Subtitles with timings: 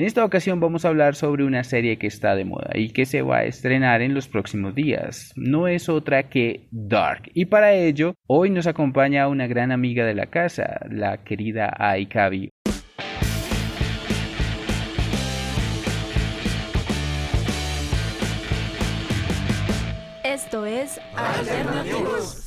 [0.00, 3.04] En esta ocasión vamos a hablar sobre una serie que está de moda y que
[3.04, 5.30] se va a estrenar en los próximos días.
[5.36, 7.30] No es otra que Dark.
[7.34, 12.48] Y para ello, hoy nos acompaña una gran amiga de la casa, la querida Aikabi.
[20.24, 22.46] Esto es Alternativos.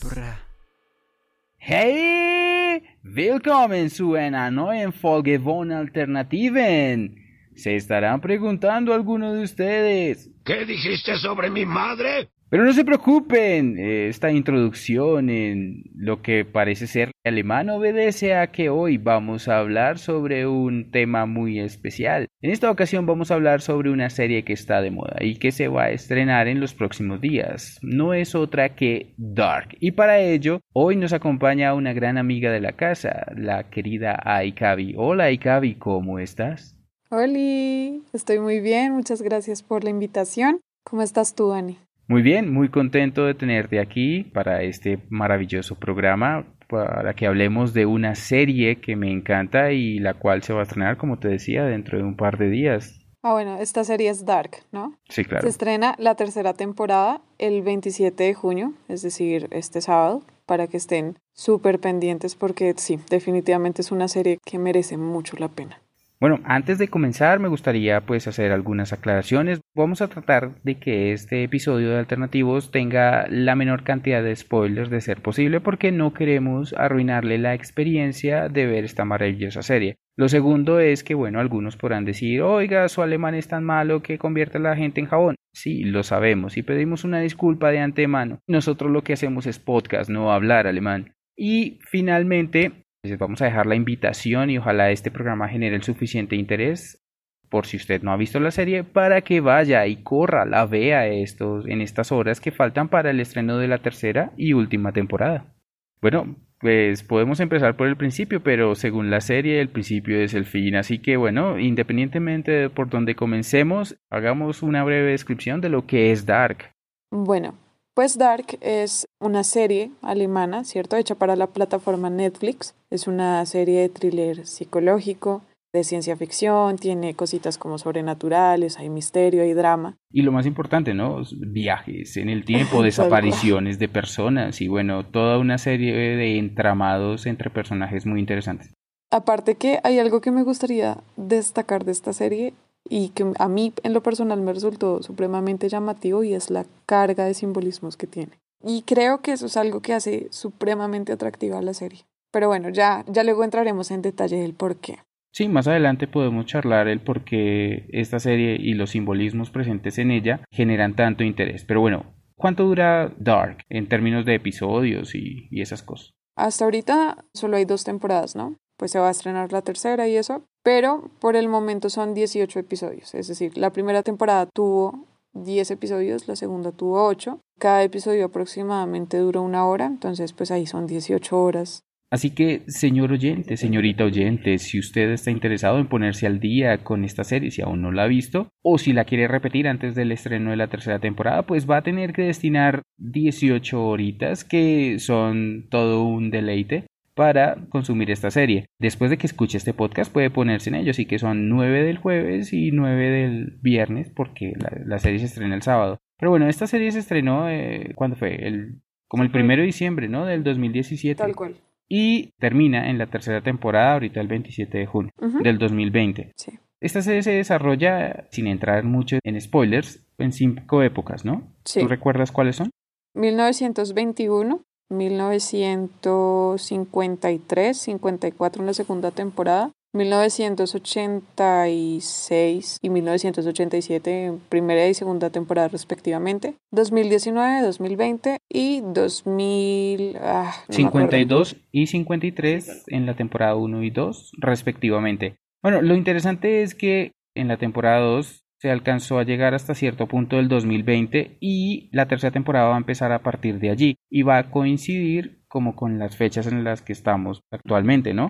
[1.60, 7.23] Hey, willkommen zu einer neuen Folge von Alternativen.
[7.56, 10.30] Se estarán preguntando algunos de ustedes.
[10.44, 12.30] ¿Qué dijiste sobre mi madre?
[12.54, 18.52] Pero no se preocupen, eh, esta introducción en lo que parece ser alemán obedece a
[18.52, 22.28] que hoy vamos a hablar sobre un tema muy especial.
[22.44, 25.52] En esta ocasión vamos a hablar sobre una serie que está de moda y que
[25.52, 27.80] se va a estrenar en los próximos días.
[27.82, 29.70] No es otra que Dark.
[29.80, 34.94] Y para ello, hoy nos acompaña una gran amiga de la casa, la querida Aikabi.
[34.96, 36.73] Hola Aikabi, ¿cómo estás?
[37.16, 40.62] Hola, estoy muy bien, muchas gracias por la invitación.
[40.84, 41.78] ¿Cómo estás tú, Ani?
[42.08, 47.86] Muy bien, muy contento de tenerte aquí para este maravilloso programa, para que hablemos de
[47.86, 51.66] una serie que me encanta y la cual se va a estrenar, como te decía,
[51.66, 53.00] dentro de un par de días.
[53.22, 54.98] Ah, bueno, esta serie es Dark, ¿no?
[55.08, 55.44] Sí, claro.
[55.44, 60.78] Se estrena la tercera temporada el 27 de junio, es decir, este sábado, para que
[60.78, 65.83] estén súper pendientes porque sí, definitivamente es una serie que merece mucho la pena.
[66.24, 69.60] Bueno, antes de comenzar me gustaría pues hacer algunas aclaraciones.
[69.76, 74.90] Vamos a tratar de que este episodio de Alternativos tenga la menor cantidad de spoilers
[74.90, 79.98] de ser posible porque no queremos arruinarle la experiencia de ver esta maravillosa serie.
[80.16, 84.18] Lo segundo es que, bueno, algunos podrán decir, oiga, su alemán es tan malo que
[84.18, 85.36] convierte a la gente en jabón.
[85.54, 88.40] Sí, lo sabemos y pedimos una disculpa de antemano.
[88.48, 91.16] Nosotros lo que hacemos es podcast, no hablar alemán.
[91.36, 92.83] Y finalmente,
[93.20, 97.04] vamos a dejar la invitación y ojalá este programa genere el suficiente interés
[97.50, 101.06] por si usted no ha visto la serie para que vaya y corra, la vea
[101.08, 105.54] estos, en estas horas que faltan para el estreno de la tercera y última temporada.
[106.02, 110.46] Bueno, pues podemos empezar por el principio, pero según la serie el principio es el
[110.46, 115.86] fin, así que bueno, independientemente de por donde comencemos, hagamos una breve descripción de lo
[115.86, 116.72] que es Dark.
[117.12, 117.56] Bueno,
[117.94, 120.96] pues Dark es una serie alemana, ¿cierto?
[120.96, 122.76] Hecha para la plataforma Netflix.
[122.90, 125.44] Es una serie de thriller psicológico,
[125.74, 129.98] de ciencia ficción, tiene cositas como sobrenaturales, hay misterio, hay drama.
[130.12, 131.24] Y lo más importante, ¿no?
[131.36, 137.50] Viajes en el tiempo, desapariciones de personas y bueno, toda una serie de entramados entre
[137.50, 138.72] personajes muy interesantes.
[139.12, 142.54] Aparte que hay algo que me gustaría destacar de esta serie
[142.96, 147.26] y que a mí en lo personal me resultó supremamente llamativo y es la carga
[147.26, 148.34] de simbolismos que tiene.
[148.64, 152.02] Y creo que eso es algo que hace supremamente atractiva a la serie.
[152.32, 155.00] Pero bueno, ya, ya luego entraremos en detalle del por qué.
[155.32, 160.12] Sí, más adelante podemos charlar el por qué esta serie y los simbolismos presentes en
[160.12, 161.66] ella generan tanto interés.
[161.66, 166.14] Pero bueno, ¿cuánto dura Dark en términos de episodios y, y esas cosas?
[166.36, 168.56] Hasta ahorita solo hay dos temporadas, ¿no?
[168.78, 172.60] Pues se va a estrenar la tercera y eso, pero por el momento son 18
[172.60, 178.26] episodios, es decir, la primera temporada tuvo 10 episodios, la segunda tuvo 8, cada episodio
[178.26, 181.84] aproximadamente dura una hora, entonces pues ahí son 18 horas.
[182.12, 187.04] Así que, señor oyente, señorita oyente, si usted está interesado en ponerse al día con
[187.04, 190.12] esta serie, si aún no la ha visto, o si la quiere repetir antes del
[190.12, 195.66] estreno de la tercera temporada, pues va a tener que destinar 18 horitas, que son
[195.72, 196.86] todo un deleite
[197.16, 198.68] para consumir esta serie.
[198.80, 201.98] Después de que escuche este podcast puede ponerse en ello, así que son 9 del
[201.98, 204.54] jueves y 9 del viernes porque
[204.86, 206.00] la, serie se estrena el sábado.
[206.18, 208.36] Pero bueno, esta serie se estrenó, eh, ¿cuándo fue?
[208.48, 210.26] El, como el primero de diciembre, ¿no?
[210.26, 211.22] Del 2017.
[211.22, 211.56] Tal cual.
[211.88, 216.32] Y termina en la tercera temporada, ahorita el 27 de junio del 2020.
[216.36, 216.60] Sí.
[216.82, 221.54] Esta serie se desarrolla, sin entrar mucho en spoilers, en cinco épocas, ¿no?
[221.64, 221.82] Sí.
[221.82, 222.72] ¿Tú recuerdas cuáles son?
[223.14, 235.68] 1921, 1953, 54 en la segunda temporada, 1986 y 1987 en primera y segunda temporada
[235.68, 240.18] respectivamente, 2019, 2020 y 2000...
[240.20, 245.36] Ah, no 52 y 53 en la temporada 1 y 2 respectivamente.
[245.62, 250.08] Bueno, lo interesante es que en la temporada 2 se alcanzó a llegar hasta cierto
[250.08, 254.22] punto del 2020 y la tercera temporada va a empezar a partir de allí y
[254.22, 258.30] va a coincidir como con las fechas en las que estamos actualmente, ¿no?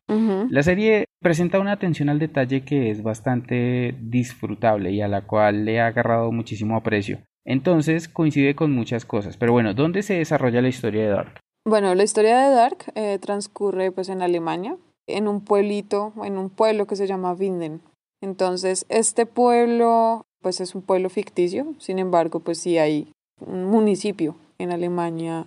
[0.50, 5.66] La serie presenta una atención al detalle que es bastante disfrutable y a la cual
[5.66, 7.20] le ha agarrado muchísimo aprecio.
[7.46, 9.38] Entonces coincide con muchas cosas.
[9.38, 11.40] Pero bueno, ¿dónde se desarrolla la historia de Dark?
[11.64, 16.50] Bueno, la historia de Dark eh, transcurre pues en Alemania, en un pueblito, en un
[16.50, 17.82] pueblo que se llama Winden.
[18.24, 23.14] Entonces, este pueblo, pues es un pueblo ficticio, sin embargo, pues sí hay
[23.46, 25.46] un municipio en Alemania,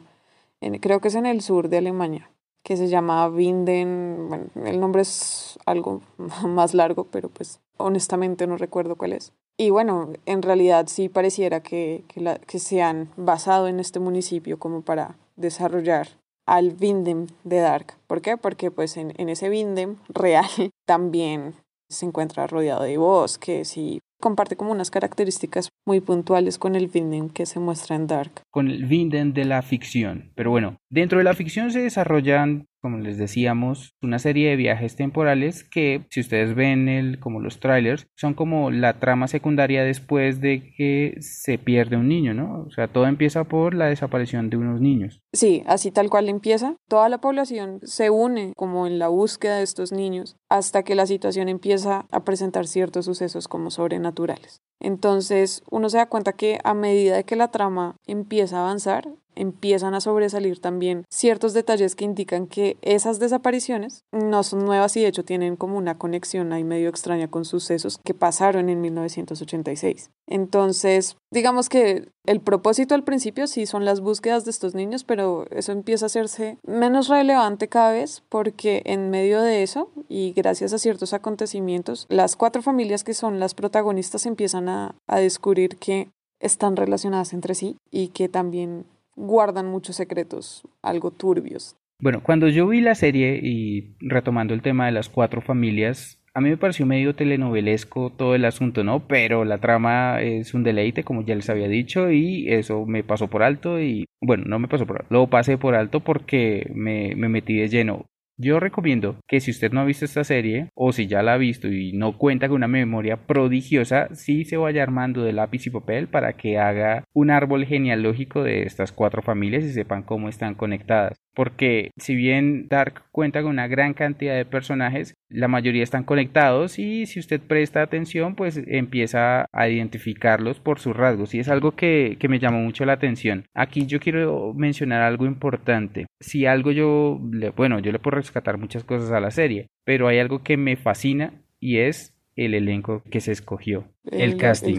[0.82, 2.30] creo que es en el sur de Alemania,
[2.62, 6.02] que se llama Winden, bueno, el nombre es algo
[6.44, 9.32] más largo, pero pues honestamente no recuerdo cuál es.
[9.56, 14.00] Y bueno, en realidad sí pareciera que, que, la, que se han basado en este
[14.00, 16.08] municipio como para desarrollar
[16.44, 17.94] al Vindem de Dark.
[18.06, 18.36] ¿Por qué?
[18.36, 20.44] Porque pues en, en ese Vindem real
[20.84, 21.54] también
[21.88, 27.28] se encuentra rodeado de bosques y comparte como unas características muy puntuales con el Vinden
[27.30, 28.42] que se muestra en Dark.
[28.50, 30.32] Con el Vinden de la ficción.
[30.34, 34.94] Pero bueno, dentro de la ficción se desarrollan, como les decíamos, una serie de viajes
[34.94, 40.40] temporales que, si ustedes ven el, como los trailers, son como la trama secundaria después
[40.40, 42.62] de que se pierde un niño, ¿no?
[42.64, 45.20] O sea, todo empieza por la desaparición de unos niños.
[45.32, 46.76] Sí, así tal cual empieza.
[46.86, 51.06] Toda la población se une como en la búsqueda de estos niños hasta que la
[51.06, 54.62] situación empieza a presentar ciertos sucesos como sobrenaturales.
[54.78, 59.94] Entonces uno se da cuenta que a medida que la trama empieza a avanzar, empiezan
[59.94, 65.08] a sobresalir también ciertos detalles que indican que esas desapariciones no son nuevas y de
[65.08, 70.10] hecho tienen como una conexión ahí medio extraña con sucesos que pasaron en 1986.
[70.26, 75.46] Entonces, digamos que el propósito al principio sí son las búsquedas de estos niños, pero
[75.50, 80.72] eso empieza a hacerse menos relevante cada vez porque en medio de eso y gracias
[80.72, 86.08] a ciertos acontecimientos, las cuatro familias que son las protagonistas empiezan a, a descubrir que
[86.40, 88.84] están relacionadas entre sí y que también
[89.16, 91.76] guardan muchos secretos algo turbios.
[92.00, 96.42] Bueno, cuando yo vi la serie y retomando el tema de las cuatro familias, a
[96.42, 99.08] mí me pareció medio telenovelesco todo el asunto, ¿no?
[99.08, 103.28] Pero la trama es un deleite, como ya les había dicho, y eso me pasó
[103.28, 107.14] por alto y, bueno, no me pasó por alto, lo pasé por alto porque me,
[107.16, 108.04] me metí de lleno.
[108.38, 111.38] Yo recomiendo que si usted no ha visto esta serie o si ya la ha
[111.38, 115.70] visto y no cuenta con una memoria prodigiosa, sí se vaya armando de lápiz y
[115.70, 120.54] papel para que haga un árbol genealógico de estas cuatro familias y sepan cómo están
[120.54, 126.02] conectadas porque si bien Dark cuenta con una gran cantidad de personajes, la mayoría están
[126.02, 131.50] conectados y si usted presta atención, pues empieza a identificarlos por sus rasgos y es
[131.50, 133.44] algo que, que me llamó mucho la atención.
[133.54, 136.06] Aquí yo quiero mencionar algo importante.
[136.20, 137.20] Si algo yo,
[137.54, 140.76] bueno, yo le puedo rescatar muchas cosas a la serie, pero hay algo que me
[140.76, 144.78] fascina y es el elenco que se escogió, el, casting.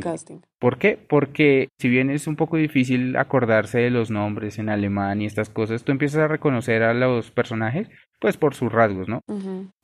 [0.59, 0.97] ¿Por qué?
[1.09, 5.49] Porque si bien es un poco difícil acordarse de los nombres en alemán y estas
[5.49, 9.21] cosas, tú empiezas a reconocer a los personajes pues por sus rasgos, ¿no?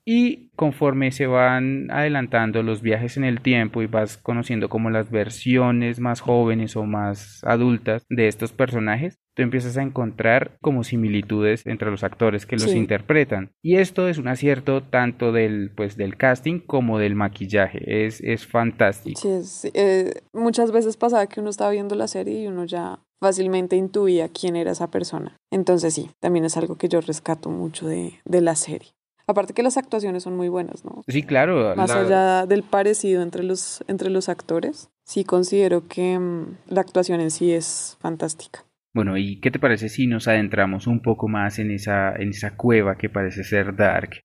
[0.06, 5.09] Y conforme se van adelantando los viajes en el tiempo y vas conociendo como las
[5.09, 11.65] versiones más jóvenes o más adultas de estos personajes, tú empiezas a encontrar como similitudes
[11.65, 13.51] entre los actores que los interpretan.
[13.62, 18.06] Y esto es un acierto tanto del, pues, del casting como del maquillaje.
[18.06, 19.21] Es, es fantástico.
[19.21, 23.78] Sí, eh, muchas veces pasaba que uno estaba viendo la serie y uno ya fácilmente
[23.78, 25.38] intuía quién era esa persona.
[25.50, 28.90] Entonces sí, también es algo que yo rescato mucho de, de la serie.
[29.25, 31.02] Aparte que las actuaciones son muy buenas, ¿no?
[31.08, 31.74] Sí, claro.
[31.78, 37.22] Más allá del parecido entre los, entre los actores, sí considero que mm, la actuación
[37.22, 38.66] en sí es fantástica.
[38.94, 42.58] Bueno, ¿y qué te parece si nos adentramos un poco más en esa, en esa
[42.58, 44.20] cueva que parece ser Dark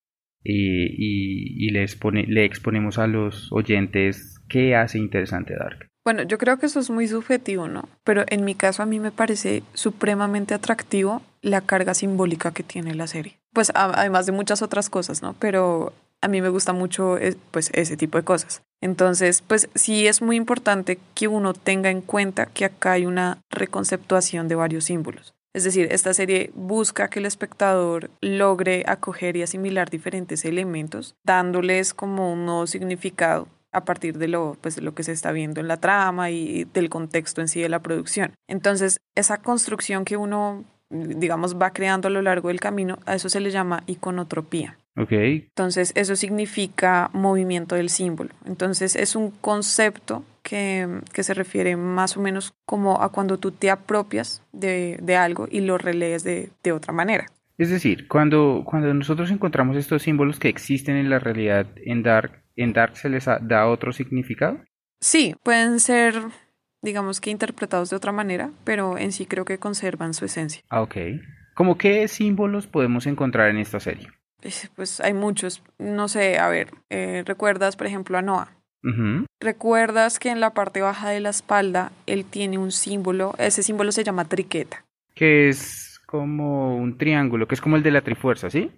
[0.50, 5.90] y, y, le, exponemos a los oyentes qué hace interesante Dark?
[6.04, 7.86] Bueno, yo creo que eso es muy subjetivo, ¿no?
[8.02, 12.94] Pero en mi caso a mí me parece supremamente atractivo la carga simbólica que tiene
[12.94, 13.38] la serie.
[13.52, 15.34] Pues además de muchas otras cosas, ¿no?
[15.38, 18.62] Pero a mí me gusta mucho eh, pues ese tipo de cosas.
[18.80, 23.42] Entonces, pues sí es muy importante que uno tenga en cuenta que acá hay una
[23.50, 25.34] reconceptuación de varios símbolos.
[25.54, 31.94] Es decir, esta serie busca que el espectador logre acoger y asimilar diferentes elementos, dándoles
[31.94, 35.60] como un nuevo significado a partir de lo, pues, de lo que se está viendo
[35.60, 38.32] en la trama y del contexto en sí de la producción.
[38.46, 43.28] Entonces, esa construcción que uno, digamos, va creando a lo largo del camino, a eso
[43.28, 44.78] se le llama iconotropía.
[44.96, 45.46] Okay.
[45.48, 48.30] Entonces, eso significa movimiento del símbolo.
[48.44, 53.52] Entonces, es un concepto que, que, se refiere más o menos como a cuando tú
[53.52, 57.26] te apropias de, de algo y lo relees de, de, otra manera.
[57.58, 62.42] Es decir, cuando, cuando nosotros encontramos estos símbolos que existen en la realidad en Dark,
[62.56, 64.58] ¿en Dark se les da otro significado?
[65.00, 66.14] Sí, pueden ser,
[66.82, 70.62] digamos que interpretados de otra manera, pero en sí creo que conservan su esencia.
[70.70, 70.96] Ah, ok.
[71.54, 74.08] ¿Cómo qué símbolos podemos encontrar en esta serie?
[74.40, 75.62] Pues, pues hay muchos.
[75.78, 78.56] No sé, a ver, eh, ¿recuerdas, por ejemplo, a Noah?
[79.40, 83.34] ¿Recuerdas que en la parte baja de la espalda él tiene un símbolo?
[83.38, 84.84] Ese símbolo se llama triqueta.
[85.14, 88.70] Que es como un triángulo, que es como el de la trifuerza, ¿sí?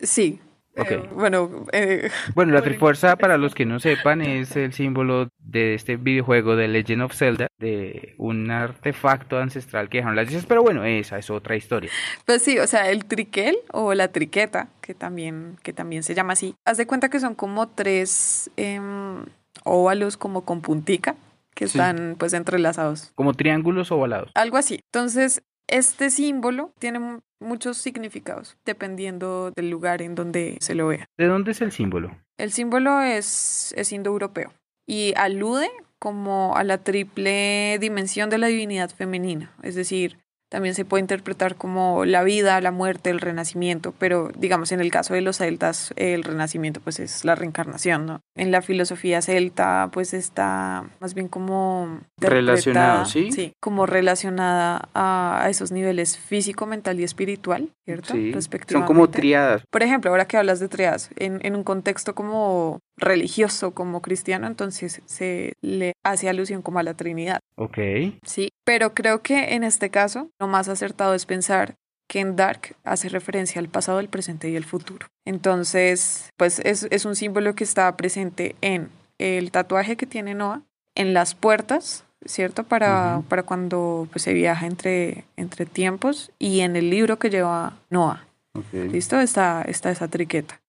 [0.00, 0.40] Sí,
[0.78, 0.90] Ok.
[0.90, 5.74] Eh, bueno, eh, Bueno, la Trifuerza, para los que no sepan, es el símbolo de
[5.74, 10.62] este videojuego de Legend of Zelda, de un artefacto ancestral que dejaron las dioses, pero
[10.62, 11.90] bueno, esa es otra historia.
[12.26, 16.34] Pues sí, o sea, el triquel o la triqueta, que también, que también se llama
[16.34, 19.24] así, haz de cuenta que son como tres em,
[19.66, 21.16] óvalos como con puntica
[21.54, 21.78] que Sí.
[21.78, 23.12] están pues entrelazados.
[23.14, 24.30] Como triángulos ovalados.
[24.34, 24.80] Algo así.
[24.92, 31.06] Entonces, este símbolo tiene mu- muchos significados dependiendo del lugar en donde se lo vea.
[31.18, 32.16] ¿De dónde es el símbolo?
[32.38, 34.52] El símbolo es, es indoeuropeo
[34.86, 40.84] y alude como a la triple dimensión de la divinidad femenina, es decir, también se
[40.84, 45.20] puede interpretar como la vida, la muerte, el renacimiento, pero digamos en el caso de
[45.20, 48.20] los celtas el renacimiento pues es la reencarnación, ¿no?
[48.36, 53.52] En la filosofía celta pues está más bien como Relacionado, interpretada- ¿sí?
[53.60, 58.14] como relacionada a, a esos niveles físico, mental y espiritual, ¿cierto?
[58.14, 58.32] Sí,
[58.68, 59.62] son como triadas.
[59.70, 64.46] Por ejemplo, ahora que hablas de triadas, en, en un contexto como religioso, como cristiano,
[64.46, 67.78] entonces se le hace alusión como a la Trinidad, Ok.
[68.24, 68.50] ¿sí?
[68.64, 71.74] Pero creo que en este caso lo más acertado es pensar
[72.08, 75.08] que en Dark hace referencia al pasado, el presente y el futuro.
[75.24, 78.88] Entonces, pues es, es un símbolo que está presente en
[79.18, 80.62] el tatuaje que tiene Noah,
[80.94, 82.64] en las puertas, ¿cierto?
[82.64, 87.76] Para, para cuando pues, se viaja entre, entre tiempos y en el libro que lleva
[87.90, 88.24] Noah.
[88.54, 88.72] ok.
[88.90, 89.20] ¿Listo?
[89.20, 90.60] Está, está esa triqueta.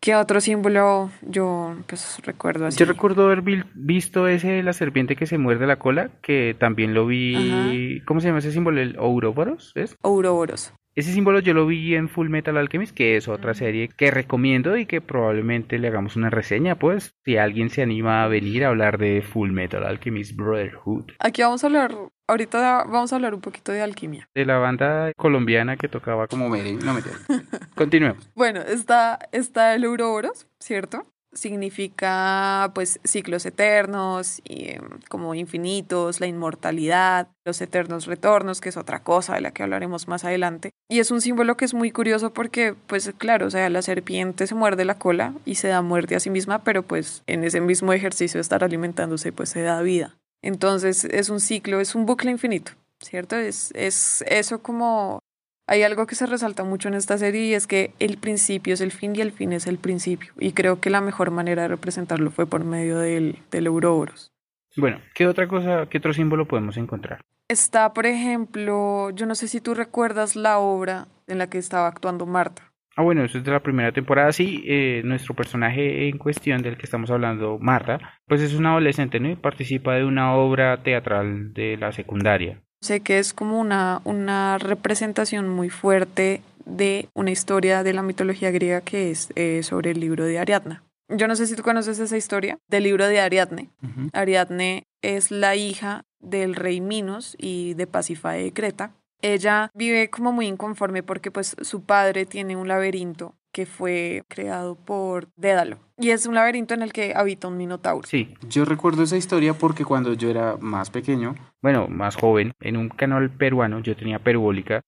[0.00, 2.78] ¿Qué otro símbolo yo pues recuerdo así?
[2.78, 6.54] Yo recuerdo haber vi- visto ese de la serpiente que se muerde la cola, que
[6.58, 8.00] también lo vi.
[8.06, 8.80] ¿Cómo se llama ese símbolo?
[8.80, 9.72] ¿El Ouroboros?
[9.74, 9.96] ¿Es?
[10.02, 10.72] Ouroboros.
[10.98, 14.76] Ese símbolo yo lo vi en Full Metal Alchemist, que es otra serie que recomiendo
[14.76, 18.70] y que probablemente le hagamos una reseña, pues, si alguien se anima a venir a
[18.70, 21.12] hablar de Full Metal Alchemist Brotherhood.
[21.20, 21.94] Aquí vamos a hablar,
[22.26, 24.28] ahorita vamos a hablar un poquito de alquimia.
[24.34, 26.84] De la banda colombiana que tocaba como merengue.
[26.84, 27.00] No me
[27.76, 28.28] Continuemos.
[28.34, 31.06] Bueno, está, está el Ouroboros, ¿cierto?
[31.32, 38.76] Significa pues ciclos eternos, y, em, como infinitos, la inmortalidad, los eternos retornos, que es
[38.76, 40.70] otra cosa de la que hablaremos más adelante.
[40.88, 44.46] Y es un símbolo que es muy curioso porque, pues claro, o sea, la serpiente
[44.46, 47.60] se muerde la cola y se da muerte a sí misma, pero pues en ese
[47.60, 50.16] mismo ejercicio de estar alimentándose, pues se da vida.
[50.42, 53.36] Entonces es un ciclo, es un bucle infinito, ¿cierto?
[53.36, 55.20] Es, es eso como
[55.68, 58.80] hay algo que se resalta mucho en esta serie y es que el principio es
[58.80, 60.32] el fin y el fin es el principio.
[60.40, 64.32] Y creo que la mejor manera de representarlo fue por medio del, del Ouroboros.
[64.76, 67.20] Bueno, ¿qué otra cosa, qué otro símbolo podemos encontrar?
[67.48, 71.86] Está, por ejemplo, yo no sé si tú recuerdas la obra en la que estaba
[71.86, 72.72] actuando Marta.
[72.96, 74.32] Ah, bueno, eso es de la primera temporada.
[74.32, 79.20] Sí, eh, nuestro personaje en cuestión del que estamos hablando, Marta, pues es una adolescente,
[79.20, 79.30] ¿no?
[79.30, 82.60] Y participa de una obra teatral de la secundaria.
[82.80, 88.50] Sé que es como una, una representación muy fuerte de una historia de la mitología
[88.50, 90.84] griega que es eh, sobre el libro de Ariadna.
[91.08, 93.70] Yo no sé si tú conoces esa historia del libro de Ariadne.
[94.12, 98.92] Ariadne es la hija del rey Minos y de Pasifae de Creta.
[99.22, 104.76] Ella vive como muy inconforme porque pues su padre tiene un laberinto que fue creado
[104.76, 108.06] por Dédalo y es un laberinto en el que habita un minotauro.
[108.06, 112.76] Sí, yo recuerdo esa historia porque cuando yo era más pequeño, bueno, más joven, en
[112.76, 114.82] un canal peruano, yo tenía Perubólica,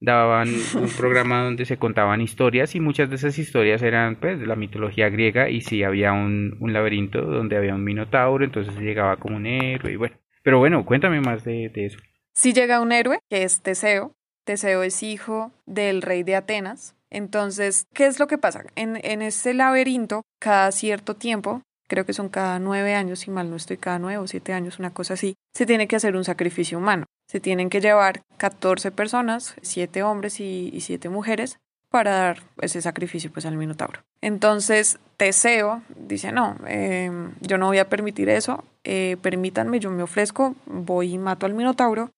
[0.00, 4.46] daban un programa donde se contaban historias y muchas de esas historias eran pues de
[4.46, 9.18] la mitología griega y sí había un, un laberinto donde había un minotauro, entonces llegaba
[9.18, 10.16] como un héroe y bueno.
[10.42, 11.98] Pero bueno, cuéntame más de, de eso.
[12.36, 14.12] Si llega un héroe, que es Teseo,
[14.44, 16.94] Teseo es hijo del rey de Atenas.
[17.08, 18.64] Entonces, ¿qué es lo que pasa?
[18.74, 23.48] En, en ese laberinto, cada cierto tiempo, creo que son cada nueve años, si mal
[23.48, 26.24] no estoy, cada nueve o siete años, una cosa así, se tiene que hacer un
[26.24, 27.06] sacrificio humano.
[27.26, 31.58] Se tienen que llevar 14 personas, siete hombres y, siete mujeres,
[31.90, 34.02] para dar ese sacrificio pues al Minotauro.
[34.20, 40.02] Entonces Teseo dice, no, eh, yo no voy a permitir eso, eh, permítanme, yo me
[40.02, 42.10] ofrezco, voy y mato al Minotauro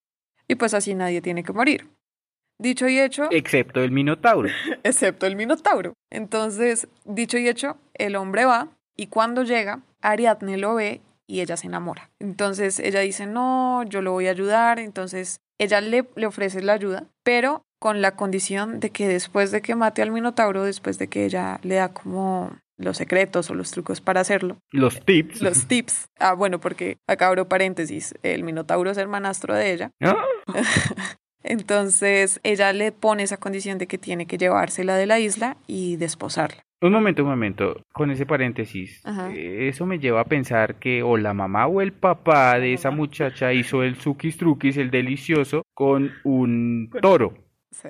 [0.49, 1.87] y pues así nadie tiene que morir.
[2.61, 4.49] Dicho y hecho, Excepto el minotauro.
[4.83, 5.93] excepto el Minotauro.
[6.11, 11.55] Entonces, dicho y hecho, el hombre va y cuando llega, Ariadne lo ve y ella
[11.55, 12.09] se enamora.
[12.19, 14.79] Entonces ella dice, no, yo lo voy a ayudar.
[14.79, 19.61] Entonces ella le, le ofrece la ayuda, pero con la condición de que después de
[19.61, 23.71] que mate al Minotauro, después de que ella le da como los secretos o los
[23.71, 25.41] trucos para hacerlo, Los tips.
[25.43, 26.07] los tips.
[26.17, 29.91] Ah, bueno, porque acá abro paréntesis, el Minotauro es hermanastro de ella.
[29.99, 30.17] ¿No?
[31.43, 35.95] Entonces ella le pone esa condición de que tiene que llevársela de la isla y
[35.95, 36.63] desposarla.
[36.81, 39.31] Un momento, un momento, con ese paréntesis, Ajá.
[39.33, 42.89] eh, eso me lleva a pensar que o la mamá o el papá de esa
[42.89, 47.33] muchacha hizo el suquis truquis, el delicioso, con un toro.
[47.71, 47.89] Sí.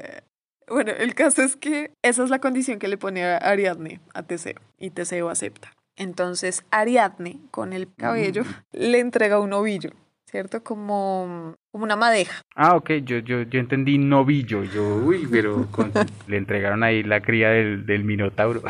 [0.70, 4.24] Bueno, el caso es que esa es la condición que le pone a Ariadne a
[4.24, 5.72] Teseo y Teseo acepta.
[5.96, 9.90] Entonces Ariadne, con el cabello, le entrega un ovillo,
[10.30, 10.64] ¿cierto?
[10.64, 12.42] Como, como una madeja.
[12.56, 15.92] Ah, ok, yo, yo, yo entendí novillo, yo, uy, pero con-
[16.28, 18.62] le entregaron ahí la cría del, del minotauro.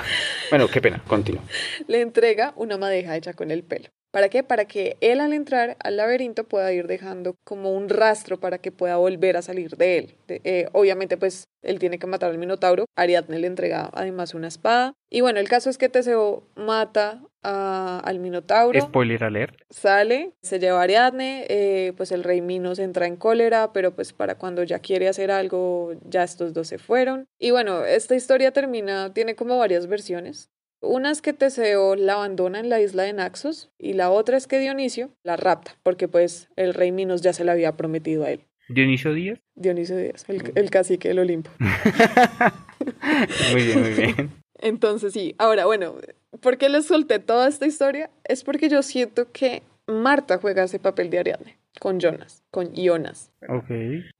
[0.50, 1.44] Bueno, qué pena, continúo.
[1.88, 3.89] Le entrega una madeja hecha con el pelo.
[4.11, 4.41] ¿Para qué?
[4.43, 8.71] Para que él al entrar al laberinto pueda ir dejando como un rastro para que
[8.71, 10.15] pueda volver a salir de él.
[10.27, 12.85] De- eh, obviamente pues él tiene que matar al Minotauro.
[12.95, 14.93] Ariadne le entrega además una espada.
[15.11, 18.79] Y bueno, el caso es que Teseo mata a- al Minotauro.
[18.81, 19.55] Spoiler alert.
[19.69, 24.11] sale, se lleva a Ariadne, eh, pues el rey Minos entra en cólera, pero pues
[24.13, 27.27] para cuando ya quiere hacer algo, ya estos dos se fueron.
[27.39, 30.49] Y bueno, esta historia termina, tiene como varias versiones.
[30.81, 34.48] Una es que Teseo la abandona en la isla de Naxos y la otra es
[34.48, 38.31] que Dionisio la rapta, porque pues el rey Minos ya se la había prometido a
[38.31, 38.45] él.
[38.69, 39.39] Dionisio Díaz.
[39.55, 41.51] Dionisio Díaz, el, el cacique del Olimpo.
[43.51, 44.31] Muy bien, muy bien.
[44.62, 45.95] Entonces sí, ahora bueno,
[46.41, 48.09] ¿por qué les solté toda esta historia?
[48.24, 53.31] Es porque yo siento que Marta juega ese papel de Ariadne con Jonas, con Jonas.
[53.48, 53.69] Ok.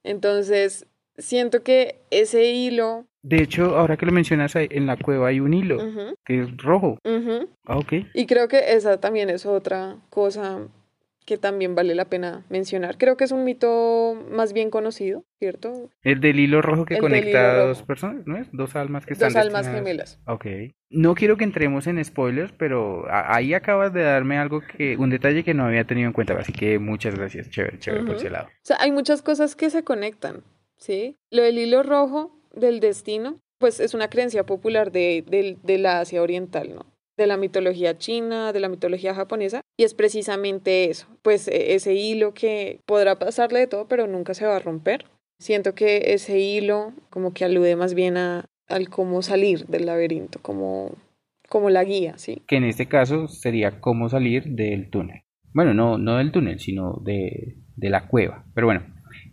[0.04, 0.86] Entonces,
[1.20, 3.06] siento que ese hilo...
[3.22, 5.78] De hecho, ahora que lo mencionas, en la cueva hay un hilo
[6.26, 6.98] que es rojo.
[7.66, 7.94] Ah, ok.
[8.14, 10.60] Y creo que esa también es otra cosa
[11.26, 12.98] que también vale la pena mencionar.
[12.98, 15.92] Creo que es un mito más bien conocido, ¿cierto?
[16.02, 18.48] El del hilo rojo que El conecta a dos personas, ¿no es?
[18.52, 20.20] Dos almas que están Dos almas destinadas- gemelas.
[20.26, 20.46] Ok.
[20.90, 25.44] No quiero que entremos en spoilers, pero ahí acabas de darme algo que, un detalle
[25.44, 28.48] que no había tenido en cuenta, así que muchas gracias, chévere, chévere por ese lado.
[28.48, 30.42] O sea, hay muchas cosas que se conectan,
[30.80, 31.16] ¿sí?
[31.32, 36.00] Lo del hilo rojo del destino, pues es una creencia popular de, del- de la
[36.00, 36.86] Asia Oriental, ¿no?
[37.18, 41.94] De la mitología china, de la mitología japonesa, y es precisamente eso, pues e- ese
[41.94, 45.06] hilo que podrá pasarle de todo, pero nunca se va a romper.
[45.40, 50.40] Siento que ese hilo como que alude más bien a, al cómo salir del laberinto,
[50.42, 50.92] como,
[51.50, 52.42] como la guía, ¿sí?
[52.48, 55.22] Que en este caso sería cómo salir del túnel.
[55.54, 58.46] Bueno, no, no del túnel, sino de, de la cueva.
[58.54, 58.86] Pero bueno,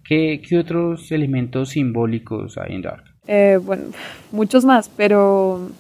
[0.09, 3.05] ¿qué, qué otros elementos simbólicos hay en Dark?
[3.27, 3.85] Eh, bueno,
[4.33, 5.71] muchos más, pero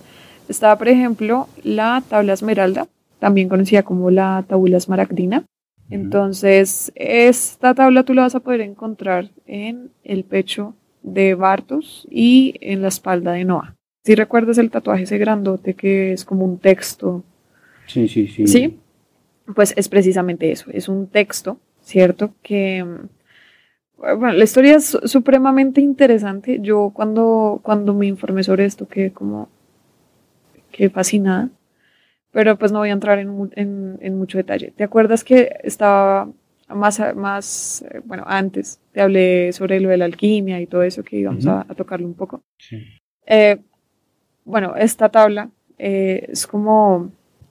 [0.48, 2.86] estaba, por ejemplo, la tabla esmeralda,
[3.18, 5.44] también conocida como la tabula esmaragdina.
[5.88, 12.56] Entonces, esta tabla tú la vas a poder encontrar en el pecho de Bartos y
[12.60, 13.76] en la espalda de Noah.
[14.04, 17.22] Si recuerdas el tatuaje ese grandote que es como un texto,
[17.86, 18.46] Sí, sí, sí.
[18.48, 18.78] ¿sí?
[19.54, 22.32] Pues es precisamente eso, es un texto, ¿cierto?
[22.42, 22.84] Que,
[23.96, 26.59] bueno, la historia es su- supremamente interesante.
[26.61, 29.48] Yo cuando, cuando me informé sobre esto quedé como,
[30.72, 31.48] quedé fascinada,
[32.32, 34.72] pero pues no voy a entrar en, mu- en, en mucho detalle.
[34.76, 36.28] ¿Te acuerdas que estaba
[36.68, 41.02] más, más, eh, bueno, antes te hablé sobre lo de la alquimia y todo eso
[41.02, 42.42] que íbamos a, a tocarlo un poco?
[42.59, 42.82] Sí.
[43.26, 43.59] Eh,
[44.44, 47.11] bueno, esta tabla eh, es como,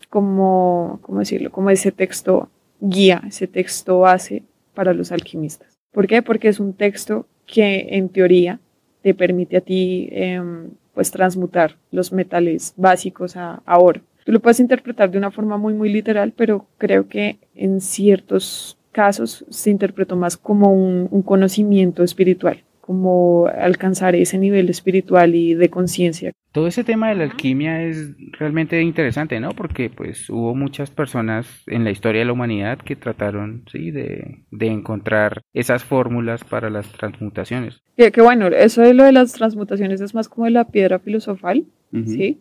[0.10, 1.51] como, ¿cómo decirlo?
[1.51, 5.74] Como ese texto guía, ese texto base para los alquimistas.
[5.95, 6.21] ¿Por qué?
[6.21, 8.60] Porque es un texto que en teoría
[9.01, 14.01] te permite a ti em, pues transmutar los metales básicos a, oro.
[14.25, 18.77] Tú lo puedes interpretar de una forma muy, muy literal, pero creo que en ciertos
[18.91, 25.69] casos se interpretó más como un conocimiento espiritual, como alcanzar ese nivel espiritual y de
[25.69, 26.34] conciencia.
[26.55, 29.49] Todo ese tema de la alquimia es realmente interesante, ¿no?
[29.49, 34.45] Porque pues hubo muchas personas en la historia de la humanidad que trataron, sí, de,
[34.51, 37.81] de encontrar esas fórmulas para las transmutaciones.
[37.97, 40.97] Que, que bueno, eso de lo de las transmutaciones es más como de la piedra
[40.99, 41.65] filosofal,
[42.05, 42.39] ¿sí?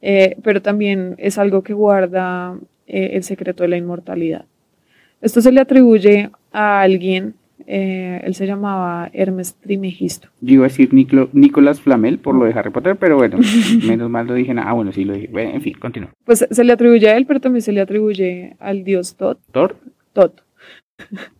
[0.00, 4.46] Eh, pero también es algo que guarda eh, el secreto de la inmortalidad.
[5.20, 7.34] Esto se le atribuye a alguien,
[7.66, 10.28] eh, él se llamaba Hermes Trimegisto.
[10.40, 13.38] Yo iba a decir Niclo- Nicolás Flamel por lo de Harry Potter, pero bueno,
[13.86, 14.54] menos mal lo dije.
[14.58, 15.28] Ah, bueno, sí lo dije.
[15.30, 16.10] Bueno, en fin, continúa.
[16.24, 19.38] Pues se le atribuye a él, pero también se le atribuye al dios Tot.
[19.52, 19.76] Thor,
[20.12, 20.42] Tot.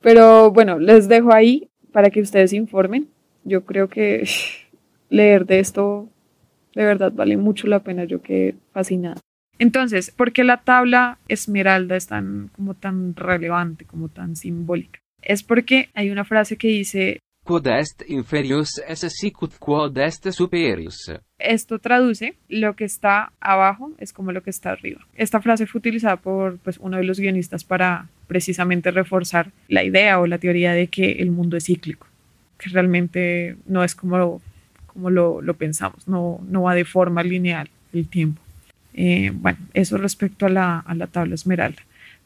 [0.00, 3.08] Pero bueno, les dejo ahí para que ustedes se informen.
[3.44, 4.26] Yo creo que
[5.10, 6.08] leer de esto
[6.74, 8.04] de verdad vale mucho la pena.
[8.04, 9.16] Yo quedé fascinada.
[9.58, 14.98] Entonces, ¿por qué la tabla esmeralda es tan, como tan relevante, como tan simbólica?
[15.22, 21.10] Es porque hay una frase que dice, Quod est inferius esse sicut quod est superius.
[21.40, 25.00] esto traduce lo que está abajo es como lo que está arriba.
[25.16, 30.20] Esta frase fue utilizada por pues, uno de los guionistas para precisamente reforzar la idea
[30.20, 32.06] o la teoría de que el mundo es cíclico,
[32.58, 34.40] que realmente no es como lo,
[34.86, 38.40] como lo, lo pensamos, no, no va de forma lineal el tiempo.
[38.94, 41.82] Eh, bueno, eso respecto a la, a la tabla esmeralda.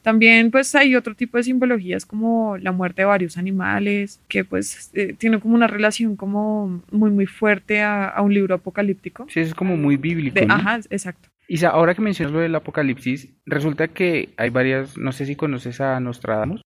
[0.07, 4.89] También pues hay otro tipo de simbologías como la muerte de varios animales, que pues
[4.93, 9.25] eh, tiene como una relación como muy muy fuerte a, a un libro apocalíptico.
[9.27, 10.35] Sí, eso es como muy bíblico.
[10.39, 10.53] De- ¿no?
[10.53, 11.27] Ajá, exacto.
[11.49, 15.35] Y sa- ahora que mencionas lo del apocalipsis, resulta que hay varias, no sé si
[15.35, 16.61] conoces a Nostradamus,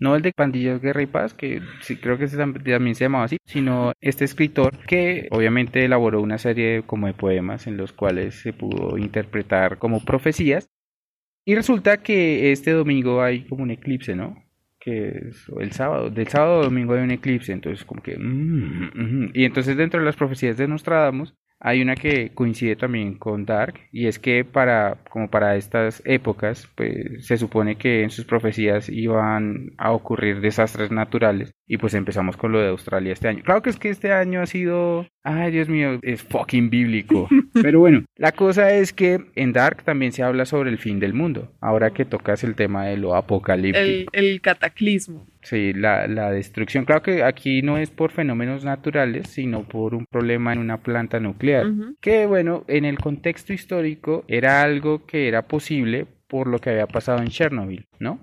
[0.00, 3.36] no el de Pandillas, Guerra y Paz, que sí, creo que también se llamaba así,
[3.44, 8.52] sino este escritor que obviamente elaboró una serie como de poemas en los cuales se
[8.52, 10.68] pudo interpretar como profecías.
[11.44, 14.44] Y resulta que este domingo hay como un eclipse, ¿no?
[14.78, 18.16] Que es el sábado, del sábado a domingo hay un eclipse, entonces como que...
[18.18, 23.18] mm, mm, y entonces dentro de las profecías de Nostradamus hay una que coincide también
[23.18, 28.08] con Dark y es que para como para estas épocas pues se supone que en
[28.08, 33.28] sus profecías iban a ocurrir desastres naturales y pues empezamos con lo de Australia este
[33.28, 33.42] año.
[33.44, 37.28] Claro que es que este año ha sido ay Dios mío, es fucking bíblico.
[37.62, 41.14] Pero bueno, la cosa es que en Dark también se habla sobre el fin del
[41.14, 41.52] mundo.
[41.60, 43.84] Ahora que tocas el tema de lo apocalíptico.
[43.84, 45.26] El, el cataclismo.
[45.42, 46.84] Sí, la, la destrucción.
[46.84, 51.18] Claro que aquí no es por fenómenos naturales, sino por un problema en una planta
[51.18, 51.66] nuclear.
[52.00, 56.86] Que bueno, en el contexto histórico era algo que era posible por lo que había
[56.86, 58.20] pasado en Chernobyl, ¿no?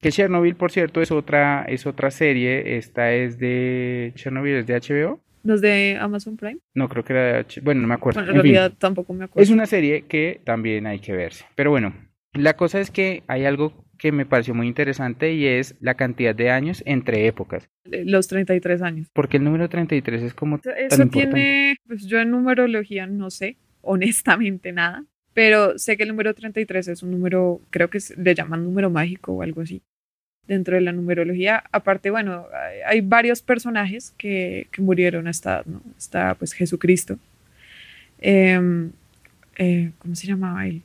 [0.00, 2.76] Que Chernobyl, por cierto, es otra, es otra serie.
[2.76, 5.20] Esta es de Chernobyl, es de HBO.
[5.46, 6.58] Los de Amazon Prime.
[6.74, 7.60] No, creo que era de H...
[7.62, 8.20] Bueno, no me acuerdo.
[8.20, 8.52] Bueno, en En fin.
[8.54, 9.42] realidad tampoco me acuerdo.
[9.42, 11.44] Es una serie que también hay que verse.
[11.54, 11.94] Pero bueno,
[12.32, 16.34] la cosa es que hay algo que me pareció muy interesante y es la cantidad
[16.34, 17.68] de años entre épocas.
[17.90, 19.08] Eh, Los 33 años.
[19.14, 24.72] Porque el número 33 es como Eso- tiene, pues yo en numerología no sé, honestamente
[24.72, 28.90] nada, pero sé que el número 33 es un número, creo que le llaman número
[28.90, 29.80] mágico o algo así,
[30.48, 31.64] dentro de la numerología.
[31.72, 35.82] Aparte, bueno, hay, hay varios personajes que, que murieron a esta edad, ¿no?
[35.98, 37.18] Está pues Jesucristo.
[38.18, 38.90] Em,
[39.56, 40.82] eh, ¿Cómo se llamaba él?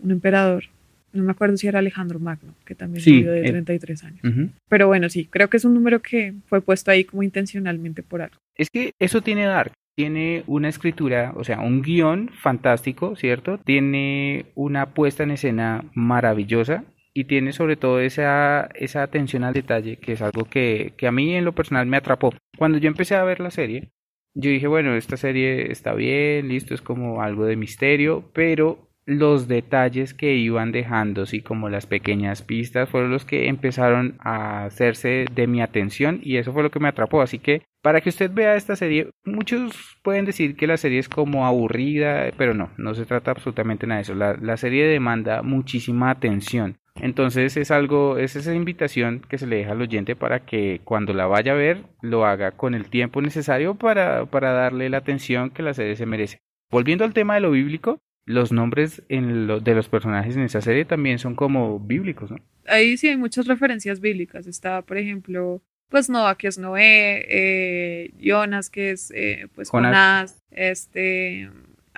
[0.00, 0.64] Un emperador.
[1.12, 3.50] No me acuerdo si era Alejandro Magno, que también Sí, murió de eh.
[3.50, 4.24] 33 años.
[4.24, 4.48] Ujú.
[4.68, 8.22] Pero bueno, sí, creo que es un número que fue puesto ahí como intencionalmente por
[8.22, 8.36] algo.
[8.56, 9.72] Es que eso tiene Dark.
[9.94, 13.58] Tiene una escritura, o sea, un guion fantástico, ¿cierto?
[13.58, 19.96] Tiene una puesta en escena maravillosa y tiene sobre todo esa, esa atención al detalle,
[19.98, 22.32] que es algo que, que a mí en lo personal me atrapó.
[22.56, 23.90] Cuando yo empecé a ver la serie,
[24.34, 29.48] yo dije, bueno, esta serie está bien, listo, es como algo de misterio, pero los
[29.48, 35.26] detalles que iban dejando, así como las pequeñas pistas, fueron los que empezaron a hacerse
[35.34, 37.20] de mi atención y eso fue lo que me atrapó.
[37.20, 41.08] Así que para que usted vea esta serie, muchos pueden decir que la serie es
[41.08, 44.14] como aburrida, pero no, no se trata absolutamente nada de eso.
[44.14, 46.78] La, la serie demanda muchísima atención.
[47.00, 51.12] Entonces es algo, es esa invitación que se le deja al oyente para que cuando
[51.14, 55.50] la vaya a ver lo haga con el tiempo necesario para, para darle la atención
[55.50, 56.38] que la serie se merece.
[56.70, 60.60] Volviendo al tema de lo bíblico, los nombres en lo- de los personajes en esa
[60.60, 62.38] serie también son como bíblicos, ¿no?
[62.66, 64.46] ahí sí hay muchas referencias bíblicas.
[64.46, 69.90] Está, por ejemplo, pues Noah, que es Noé, eh, Jonas, que es eh, pues Jonás.
[69.90, 71.50] Jonás, este,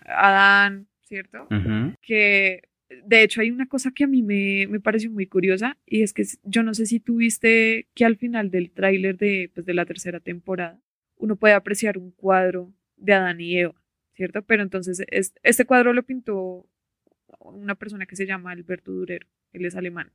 [0.07, 1.47] Adán, ¿cierto?
[2.03, 2.63] Que
[3.05, 6.13] de hecho hay una cosa que a mí me, me pareció muy curiosa y es
[6.13, 9.75] que yo no sé si tú viste que al final del tráiler de, pues, de
[9.75, 10.81] la tercera temporada
[11.17, 13.75] uno puede apreciar un cuadro de Adán y Eva,
[14.15, 14.43] ¿cierto?
[14.43, 16.69] Pero entonces es- este cuadro lo pintó
[17.41, 20.13] una persona que se llama Alberto Durero, él es alemán.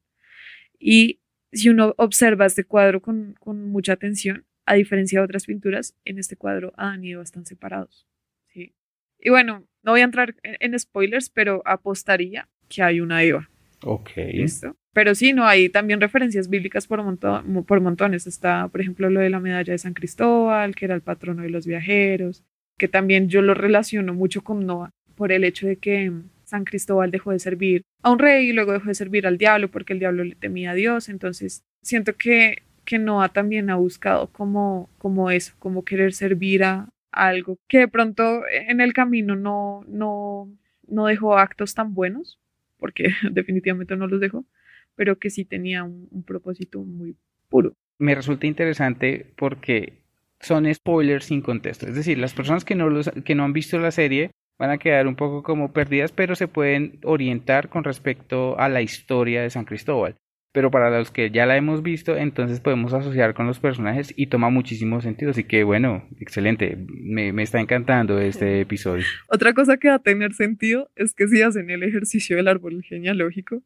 [0.80, 1.20] Y
[1.52, 6.20] si uno observa este cuadro con, con mucha atención, a diferencia de otras pinturas, en
[6.20, 8.08] este cuadro Adán y Eva están separados.
[8.54, 8.76] ¿sí?
[9.20, 13.50] Y bueno, no voy a entrar en, en spoilers, pero apostaría que hay una Eva.
[13.84, 14.12] Ok.
[14.34, 14.76] ¿Listo?
[14.94, 18.28] Pero sí, no, hay también referencias bíblicas por, montón, por montones.
[18.28, 21.50] Está, por ejemplo, lo de la medalla de San Cristóbal, que era el patrono de
[21.50, 22.44] los viajeros,
[22.78, 26.64] que también yo lo relaciono mucho con Noah por el hecho de que mm, San
[26.64, 29.94] Cristóbal dejó de servir a un rey y luego dejó de servir al diablo porque
[29.94, 31.10] el diablo le temía a Dios.
[31.10, 36.90] Entonces, siento que, que Noah también ha buscado como, como eso, como querer servir a
[37.12, 40.50] algo que de pronto en el camino no, no,
[40.88, 42.40] no dejó actos tan buenos,
[42.80, 44.46] porque definitivamente no los dejó,
[44.96, 47.16] pero que sí tenía un, un propósito muy
[47.50, 47.74] puro.
[48.00, 50.00] Me resulta interesante porque
[50.40, 51.88] son spoilers sin contexto.
[51.88, 54.78] Es decir, las personas que no, los, que no han visto la serie van a
[54.78, 59.50] quedar un poco como perdidas, pero se pueden orientar con respecto a la historia de
[59.50, 60.16] San Cristóbal.
[60.52, 64.28] Pero para los que ya la hemos visto, entonces podemos asociar con los personajes y
[64.28, 65.32] toma muchísimo sentido.
[65.32, 66.78] Así que bueno, excelente.
[66.88, 69.06] Me, me está encantando este episodio.
[69.28, 72.84] Otra cosa que va a tener sentido es que si hacen el ejercicio del árbol
[72.84, 73.62] genealógico,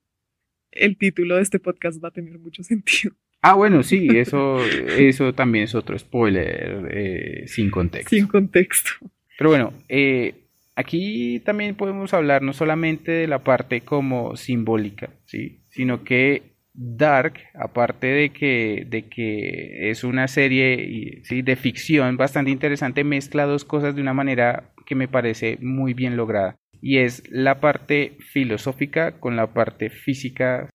[0.72, 3.13] el título de este podcast va a tener mucho sentido.
[3.41, 8.10] Ah, bueno, sí, eso, eso también es otro spoiler eh, sin contexto.
[8.10, 8.91] Sin contexto.
[9.38, 15.62] Pero bueno, eh, aquí también podemos hablar no solamente de la parte como simbólica, ¿sí?
[15.69, 21.44] sino que Dark, aparte de que, de que es una serie ¿sí?
[21.44, 26.18] de ficción bastante interesante, mezcla dos cosas de una manera que me parece muy bien
[26.18, 26.56] lograda.
[26.82, 30.70] Y es la parte filosófica con la parte física.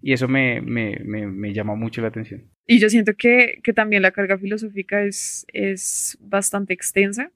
[0.00, 2.44] Y eso me, me, me, me, llama mucho la atención.
[2.66, 7.30] Y yo siento que, que también la carga filosófica es, es bastante extensa,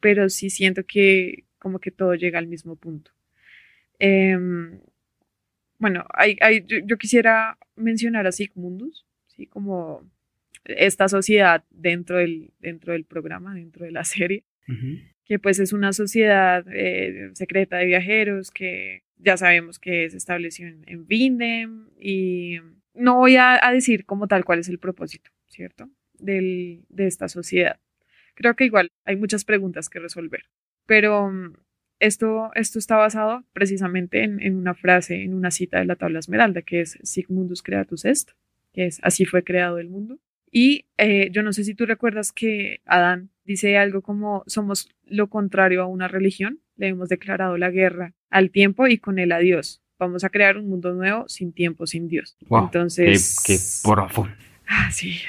[0.00, 3.10] pero sí siento que como que todo llega al mismo punto.
[3.98, 4.38] Eh,
[5.80, 9.46] bueno, hay, hay, yo, quisiera mencionar a Sigmundus, ¿sí?
[9.46, 10.08] como
[10.64, 14.44] esta sociedad dentro del, dentro del programa, dentro de la serie,
[15.24, 20.68] que pues es una sociedad eh, secreta de viajeros que ya sabemos que se estableció
[20.68, 22.58] en, en Vindem y
[22.94, 25.88] no voy a, a, decir como tal cuál es el propósito, ¿cierto?
[26.18, 27.80] Del, de esta sociedad.
[28.34, 30.44] Creo que igual hay muchas preguntas que resolver,
[30.86, 31.32] pero
[32.00, 36.62] esto, esto está basado precisamente en, una frase, en una cita de la tabla esmeralda,
[36.62, 38.30] que es Sigmundus creatus est,
[38.72, 40.18] que es así fue creado el mundo.
[40.50, 45.28] Y eh, yo no sé si tú recuerdas que Adán dice algo como somos lo
[45.28, 49.38] contrario a una religión, le hemos declarado la guerra al tiempo y con él a
[49.38, 49.82] Dios.
[49.98, 52.36] Vamos a crear un mundo nuevo sin tiempo, sin Dios.
[52.50, 53.58] Entonces, qué, qué
[54.66, 55.20] Ah, sí.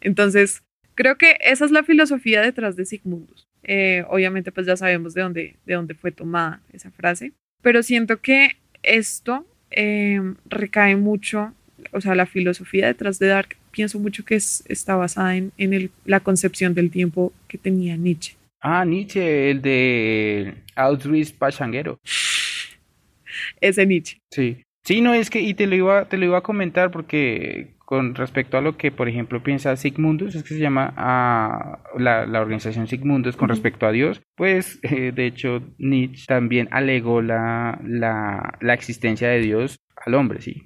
[0.00, 3.47] Entonces, creo que esa es la filosofía detrás de Sigmundus.
[3.70, 8.18] Eh, obviamente pues ya sabemos de dónde, de dónde fue tomada esa frase, pero siento
[8.22, 11.52] que esto eh, recae mucho,
[11.92, 15.74] o sea, la filosofía detrás de Dark, pienso mucho que es, está basada en, en
[15.74, 18.36] el, la concepción del tiempo que tenía Nietzsche.
[18.62, 22.00] Ah, Nietzsche, el de Auschwitz Pachanguero.
[23.60, 24.18] Ese Nietzsche.
[24.30, 24.62] Sí.
[24.82, 28.14] Sí, no, es que, y te lo iba, te lo iba a comentar porque con
[28.14, 32.42] respecto a lo que, por ejemplo, piensa Sigmundus, es que se llama a la, la,
[32.42, 38.58] organización Sigmundus con respecto a Dios, pues eh, de hecho Nietzsche también alegó la, la,
[38.60, 40.64] la, existencia de Dios al hombre, sí.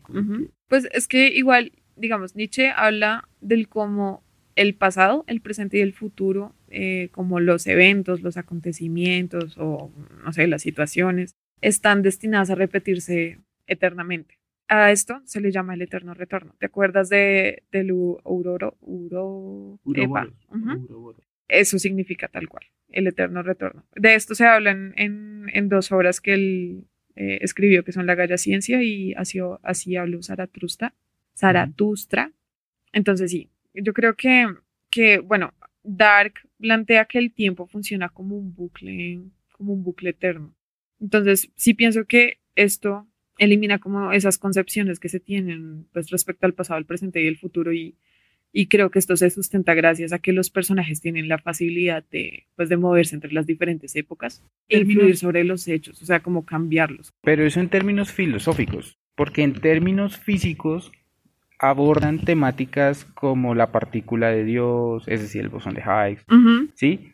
[0.67, 4.25] Pues es que igual, digamos, Nietzsche habla del cómo
[4.57, 9.93] el pasado, el presente y el futuro, eh, como los eventos, los acontecimientos o,
[10.25, 14.42] no sé, las situaciones, están destinadas a repetirse eternamente.
[14.69, 16.55] A esto se le llama el eterno retorno.
[16.59, 18.77] ¿Te acuerdas de, del Auroro?
[18.81, 19.79] Uro,
[21.49, 23.85] Eso significa tal cual, el eterno retorno.
[23.95, 28.15] De esto se habla en, en, dos obras que él eh, escribió, que son La
[28.15, 30.95] Galla Ciencia y Así, así habló Zaratustra.
[31.37, 32.33] Zaratustra.
[32.93, 34.47] Entonces sí, yo creo que,
[34.91, 39.21] que, bueno, Dark plantea que el tiempo funciona como un bucle,
[39.53, 40.55] como un bucle eterno.
[41.01, 43.09] Entonces, sí pienso que esto
[43.43, 47.39] elimina como esas concepciones que se tienen pues respecto al pasado, al presente y el
[47.39, 47.97] futuro y,
[48.53, 52.47] y creo que esto se sustenta gracias a que los personajes tienen la facilidad de,
[52.55, 56.45] pues, de moverse entre las diferentes épocas e influir sobre los hechos, o sea, como
[56.45, 57.13] cambiarlos.
[57.23, 60.93] Pero eso en términos filosóficos, porque en términos físicos
[61.59, 66.27] abordan temáticas como la partícula de Dios, es decir, el bosón de Higgs,
[66.75, 67.13] ¿sí?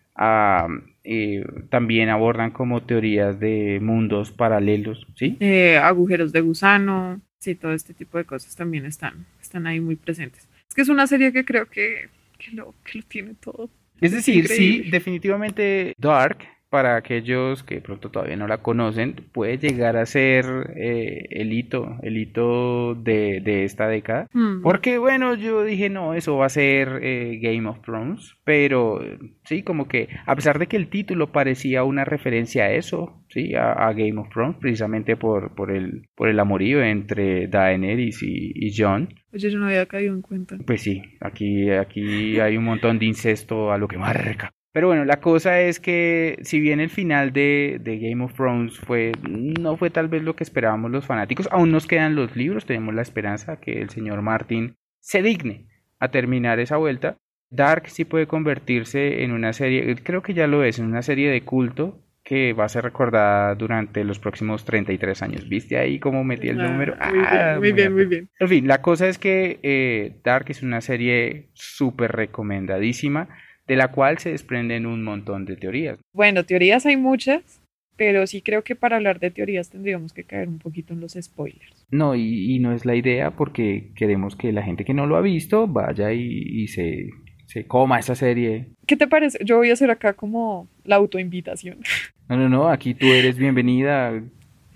[1.71, 5.37] También abordan como teorías de mundos paralelos, ¿sí?
[5.41, 9.97] Eh, agujeros de gusano, sí, todo este tipo de cosas también están, están ahí muy
[9.97, 10.49] presentes.
[10.69, 13.71] Es que es una serie que creo que, que, lo, que lo tiene todo.
[14.01, 16.39] Es decir, sí, definitivamente Dark
[16.71, 20.45] para aquellos que pronto todavía no la conocen, puede llegar a ser
[20.77, 24.29] eh, el hito, el hito de, de esta década.
[24.33, 24.63] Hmm.
[24.63, 29.01] Porque bueno, yo dije, no, eso va a ser eh, Game of Thrones, pero
[29.45, 33.55] sí, como que a pesar de que el título parecía una referencia a eso, sí,
[33.55, 38.77] a, Game of Thrones, precisamente por, por, el, por el amorío entre Daenerys y, y
[38.77, 39.09] Jon.
[39.33, 40.57] Oye, yo no había caído en cuenta.
[40.67, 44.53] Pues sí, aquí, aquí hay un montón de incesto a lo que marca.
[44.73, 49.13] Pero bueno, la cosa es que si bien el final de, Game of Thrones fue
[49.23, 52.95] no fue tal vez lo que esperábamos los fanáticos, aún nos quedan los libros, tenemos
[52.95, 55.67] la esperanza que el señor Martin se digne
[55.99, 57.17] a terminar esa vuelta.
[57.51, 61.31] Dark sí puede convertirse en una serie, creo que ya lo es, en una serie
[61.31, 65.49] de culto que va a ser recordada durante los próximos 33 años.
[65.49, 66.95] ¿Viste ahí cómo metí el ah, número?
[66.95, 68.29] Muy, bien, ah, muy bien, muy bien.
[68.39, 73.31] En fin, la cosa es que eh, Dark es una serie súper recomendadísima
[73.69, 75.99] de la cual se desprenden un montón de teorías.
[76.15, 77.61] Bueno, teorías hay muchas,
[77.97, 81.13] pero sí creo que para hablar de teorías tendríamos que caer un poquito en los
[81.21, 81.87] spoilers.
[81.91, 85.21] No, y, no es la idea porque queremos que la gente que no lo ha
[85.21, 87.11] visto vaya y, se,
[87.47, 88.69] se coma esa serie.
[88.87, 89.39] ¿Qué te parece?
[89.45, 91.79] Yo voy a hacer acá como la autoinvitación.
[92.31, 94.23] No, no, no, aquí tú eres bienvenida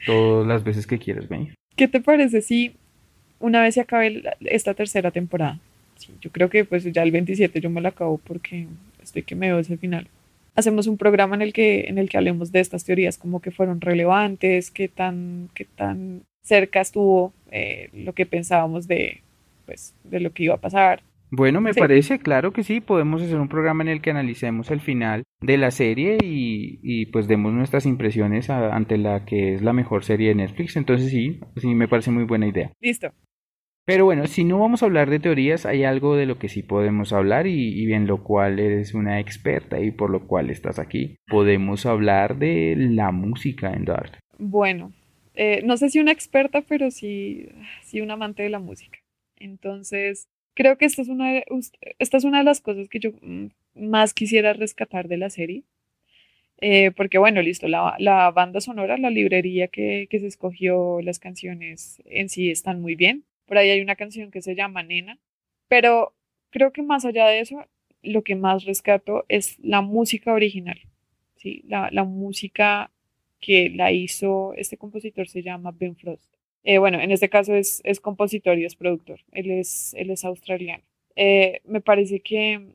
[0.06, 1.52] todas las veces que quieras venir.
[1.76, 2.72] ¿Qué te parece si
[3.40, 5.60] una vez se acabe esta tercera temporada
[6.20, 8.66] yo creo que pues ya el 27 yo me la acabo porque
[9.02, 10.08] estoy que me veo ese final.
[10.54, 13.50] hacemos un programa en el que, en el que hablemos de estas teorías, como que
[13.50, 19.22] fueron relevantes, qué tan, qué tan cerca estuvo eh, lo que pensábamos de,
[19.64, 21.02] pues, de lo que iba a pasar.
[21.34, 21.80] Bueno, me Sí.
[21.80, 25.56] parece, claro que sí, podemos hacer un programa en el que analicemos el final de
[25.56, 30.04] la serie y, y pues demos nuestras impresiones a- ante la que es la mejor
[30.04, 30.76] serie de Netflix.
[30.76, 32.70] Entonces sí, sí, me parece muy buena idea.
[32.82, 33.08] Listo.
[33.84, 36.62] Pero bueno, si no vamos a hablar de teorías, hay algo de lo que sí
[36.62, 40.78] podemos hablar y, y en lo cual eres una experta y por lo cual estás
[40.78, 41.16] aquí.
[41.26, 44.18] Podemos hablar de la música en Dark.
[44.38, 44.92] Bueno,
[45.34, 47.48] eh, no sé si una experta, pero sí,
[47.82, 48.98] sí un amante de la música.
[49.36, 51.44] Entonces, creo que esta es una de,
[51.98, 55.64] esta es una de las cosas que yo mm, más quisiera rescatar de la serie.
[56.60, 61.18] Eh, porque bueno, listo, la, la banda sonora, la librería que, que se escogió, las
[61.18, 63.24] canciones en sí están muy bien.
[63.46, 65.18] Por ahí hay una canción que se llama Nena,
[65.68, 66.14] pero
[66.50, 67.66] creo que más allá de eso,
[68.02, 70.78] lo que más rescato es la música original,
[71.36, 71.64] ¿sí?
[71.66, 72.90] La, música
[73.40, 76.32] que la hizo, este compositor se llama Ben Frost.
[76.64, 80.84] Eh, bueno, en este caso es, compositor y es productor, él es, australiano.
[81.16, 82.74] Eh, me parece que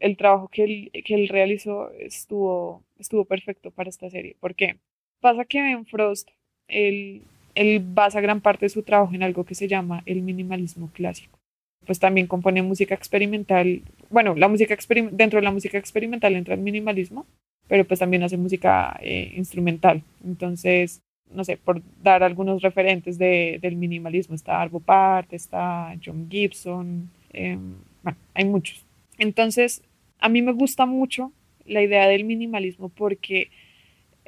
[0.00, 4.36] el trabajo que él, que él realizó estuvo, estuvo perfecto para esta serie.
[4.40, 4.76] ¿Por qué?
[5.20, 6.30] Pasa que Ben Frost,
[6.68, 7.22] él,
[7.58, 11.40] él basa gran parte de su trabajo en algo que se llama el minimalismo clásico.
[11.84, 13.82] Pues también compone música experimental.
[14.10, 14.76] Bueno, la música
[15.10, 17.26] dentro de la música experimental entra el minimalismo,
[17.66, 20.02] pero pues también hace música eh, instrumental.
[20.24, 26.28] Entonces, no sé, por dar algunos referentes de, del minimalismo, está Arvo Part, está John
[26.30, 27.58] Gibson, eh,
[28.04, 28.86] bueno, hay muchos.
[29.18, 29.82] Entonces,
[30.20, 31.32] a mí me gusta mucho
[31.66, 33.50] la idea del minimalismo porque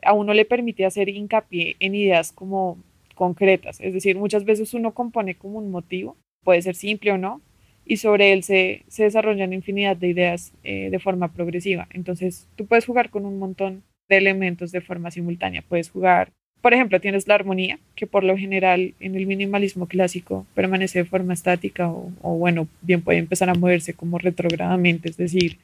[0.03, 2.79] a uno le permite hacer hincapié en ideas como
[3.21, 7.43] concretas, es decir, muchas veces uno compone como un motivo, puede ser simple o no,
[7.85, 11.87] y sobre él se, se desarrollan infinidad de ideas eh, de forma progresiva.
[11.93, 15.63] Entonces, tú puedes jugar con un montón de elementos de forma simultánea.
[15.69, 20.47] Puedes jugar, por ejemplo, tienes la armonía, que por lo general en el minimalismo clásico
[20.55, 25.19] permanece de forma estática o, o bueno, bien puede empezar a moverse como retrogradamente, es
[25.19, 25.59] decir,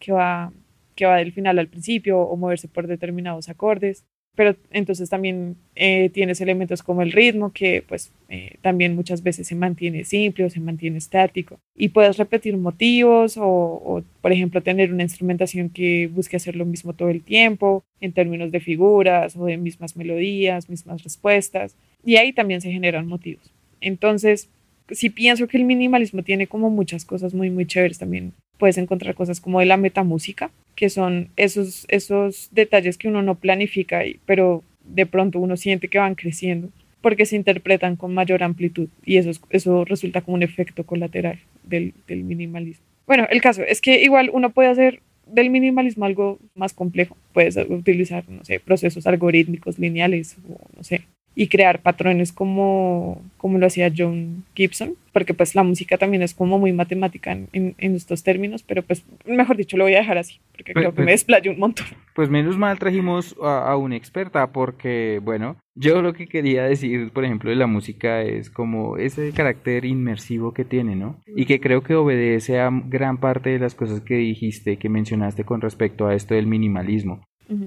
[0.00, 0.52] que va,
[0.96, 4.04] que va del final al principio o moverse por determinados acordes.
[4.36, 9.48] Pero entonces también eh, tienes elementos como el ritmo, que pues eh, también muchas veces
[9.48, 11.58] se mantiene simple o se mantiene estático.
[11.74, 16.66] Y puedes repetir motivos o, o, por ejemplo, tener una instrumentación que busque hacer lo
[16.66, 21.74] mismo todo el tiempo, en términos de figuras o de mismas melodías, mismas respuestas.
[22.04, 23.50] Y ahí también se generan motivos.
[23.80, 24.50] Entonces,
[24.90, 28.32] sí pienso que el minimalismo tiene como muchas cosas muy, muy chéveres también.
[28.58, 33.34] Puedes encontrar cosas como de la metamúsica, que son esos, esos detalles que uno no
[33.34, 36.68] planifica, pero de pronto uno siente que van creciendo
[37.00, 41.38] porque se interpretan con mayor amplitud y eso, es, eso resulta como un efecto colateral
[41.62, 42.84] del, del minimalismo.
[43.06, 47.16] Bueno, el caso es que igual uno puede hacer del minimalismo algo más complejo.
[47.32, 51.02] Puedes utilizar, no sé, procesos algorítmicos lineales o no sé,
[51.38, 56.32] y crear patrones como, como lo hacía John Gibson, porque pues la música también es
[56.32, 59.98] como muy matemática en, en, en estos términos, pero pues mejor dicho lo voy a
[59.98, 61.86] dejar así, porque Pues- creo que pues- me desplayo un montón.
[62.14, 67.10] Pues menos mal trajimos a, a una experta porque, bueno, yo lo que quería decir,
[67.12, 71.20] por ejemplo, de la música es como ese carácter inmersivo que tiene, ¿no?
[71.26, 75.44] Y que creo que obedece a gran parte de las cosas que dijiste, que mencionaste
[75.44, 77.20] con respecto a esto del minimalismo.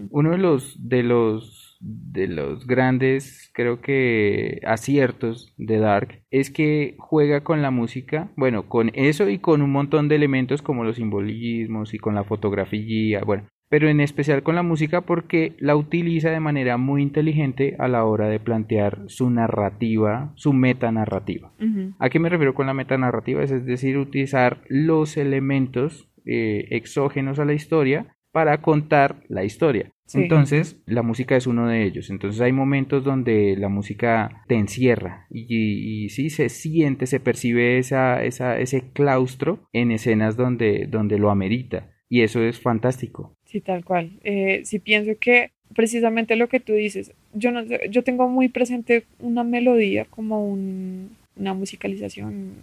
[0.09, 6.95] Uno de los de los de los grandes creo que aciertos de Dark es que
[6.97, 10.97] juega con la música, bueno, con eso y con un montón de elementos como los
[10.97, 16.31] simbolismos y con la fotografía, bueno, pero en especial con la música porque la utiliza
[16.31, 21.53] de manera muy inteligente a la hora de plantear su narrativa, su metanarrativa.
[21.61, 21.93] Ujú.
[21.99, 23.43] ¿A qué me refiero con la metanarrativa?
[23.43, 29.91] Es, es decir, utilizar los elementos eh, exógenos a la historia para contar la historia.
[30.05, 30.21] Sí.
[30.21, 32.09] Entonces, la música es uno de ellos.
[32.09, 37.19] Entonces, hay momentos donde la música te encierra y, y, y sí se siente, se
[37.19, 41.91] percibe esa, esa, ese claustro en escenas donde, donde lo amerita.
[42.09, 43.35] Y eso es fantástico.
[43.45, 44.19] Sí, tal cual.
[44.23, 47.61] Eh, sí pienso que precisamente lo que tú dices, yo no
[47.91, 52.53] yo tengo muy presente una melodía como un- una musicalización,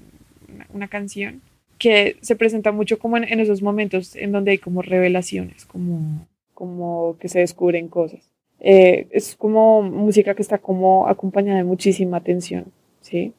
[0.52, 1.42] una, una canción
[1.78, 6.26] que se presenta mucho como en, en esos momentos en donde hay como revelaciones, como,
[6.54, 8.30] como que se descubren cosas.
[8.60, 13.32] Eh, es como música que está como acompañada de muchísima atención, ¿sí?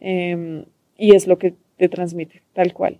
[0.00, 0.64] Em,
[0.96, 2.98] y es lo que te transmite, tal cual.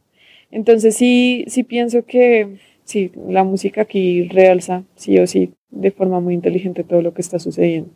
[0.50, 6.20] Entonces sí, sí pienso que sí, la música aquí realza, sí o sí, de forma
[6.20, 7.90] muy inteligente todo lo que está sucediendo.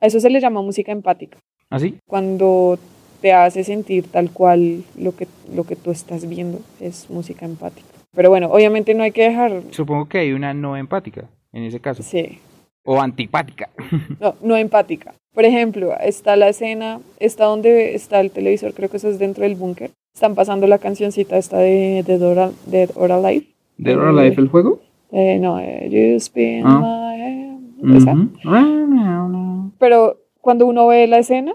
[0.00, 1.38] A eso se le llama música empática,
[1.70, 1.96] ¿Así?
[2.06, 2.78] cuando
[3.22, 7.88] te hace sentir tal cual lo que, lo que tú estás viendo es música empática.
[8.14, 11.80] Pero bueno, obviamente no hay que dejar, Supongo que hay una no empática en ese
[11.80, 12.02] caso.
[12.02, 12.38] sí,
[12.84, 13.70] O antipática.
[14.20, 15.14] no, no empática.
[15.32, 19.44] Por ejemplo, está la escena, está donde está el televisor, creo que eso es dentro
[19.44, 19.90] del búnker.
[20.14, 23.46] Están pasando la cancioncita esta de Dead or, Al- Dead or Alive.
[23.78, 24.80] ¿De Or Alive el juego?
[25.10, 26.80] Eh, no, eh, You Spin Ah.
[27.80, 28.12] My Head, esa.
[28.12, 29.72] Ujú.
[29.78, 31.54] Pero cuando uno ve la escena,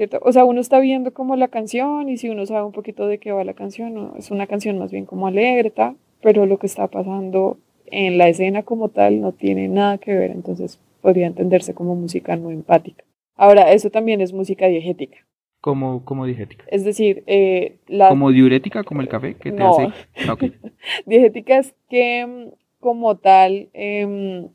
[0.00, 0.18] ¿cierto?
[0.22, 3.18] O sea, uno está viendo como la canción y si uno sabe un poquito de
[3.18, 6.58] qué va la canción, no, es una canción más bien como alegre, tal, pero lo
[6.58, 11.26] que está pasando en la escena como tal no tiene nada que ver, entonces podría
[11.26, 13.04] entenderse como música no empática.
[13.36, 15.18] Ahora, eso también es música diegética,
[15.60, 16.64] Como, como diegética.
[16.68, 19.68] es decir, eh, la Como diurética, como el café que te No.
[19.76, 19.88] hace.
[21.04, 24.48] Diegética es que mm, como tal em,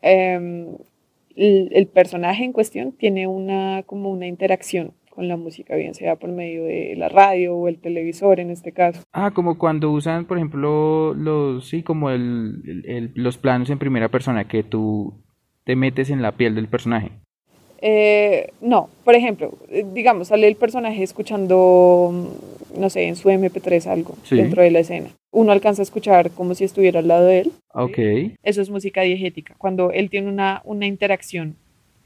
[0.00, 0.68] em,
[1.36, 6.30] el, personaje en cuestión tiene una como una interacción con la música, bien sea por
[6.30, 9.02] medio de la radio o el televisor en este caso.
[9.12, 14.08] Ah, como cuando usan, por ejemplo, los, sí, como el- el- los planos en primera
[14.08, 15.22] persona, que tú
[15.64, 17.12] te metes en la piel del personaje.
[17.86, 22.10] Eh, no, por ejemplo, eh, digamos, sale el personaje escuchando,
[22.74, 24.36] mm, no sé, en su MP3 algo Sí.
[24.36, 25.08] dentro de la escena.
[25.32, 27.52] Uno alcanza a escuchar como si estuviera al lado de él.
[27.74, 27.98] Ok.
[28.42, 31.56] Eso es música diegética, cuando él tiene una, una interacción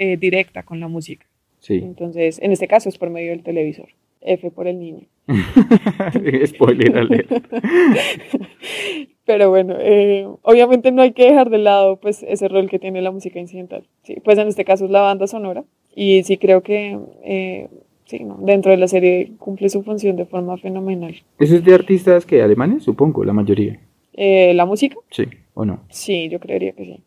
[0.00, 1.26] eh, directa con la música.
[1.60, 1.74] Sí.
[1.76, 3.88] Entonces, en este caso es por medio del televisor.
[4.20, 5.02] F por el niño.
[6.46, 7.30] Spoiler alert.
[9.28, 13.02] Pero bueno, eh, obviamente no hay que dejar de lado pues ese rol que tiene
[13.02, 13.84] la música incidental.
[14.02, 15.64] Sí, pues en este caso es la banda sonora.
[15.94, 17.68] Y sí creo que eh,
[18.06, 18.38] sí, ¿no?
[18.40, 21.14] dentro de la serie cumple su función de forma fenomenal.
[21.38, 22.84] ¿Eso es de artistas que alemanes?
[22.84, 23.78] Supongo, la mayoría.
[24.14, 25.80] Eh, la música, Sí, ¿o no?
[25.90, 27.00] sí, yo creería que sí.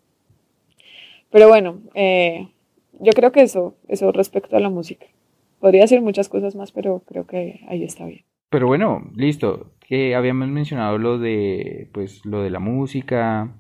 [1.32, 2.50] Pero bueno, eh,
[3.00, 5.08] yo creo que eso, eso respecto a la música.
[5.60, 8.22] Podría decir muchas cosas más, pero creo que ahí está bien.
[8.52, 9.72] Pero bueno, listo.
[10.16, 13.54] Habíamos mencionado lo de, pues, lo de la música,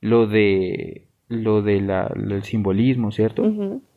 [0.00, 3.42] lo de, lo de la, lo del simbolismo, ¿cierto?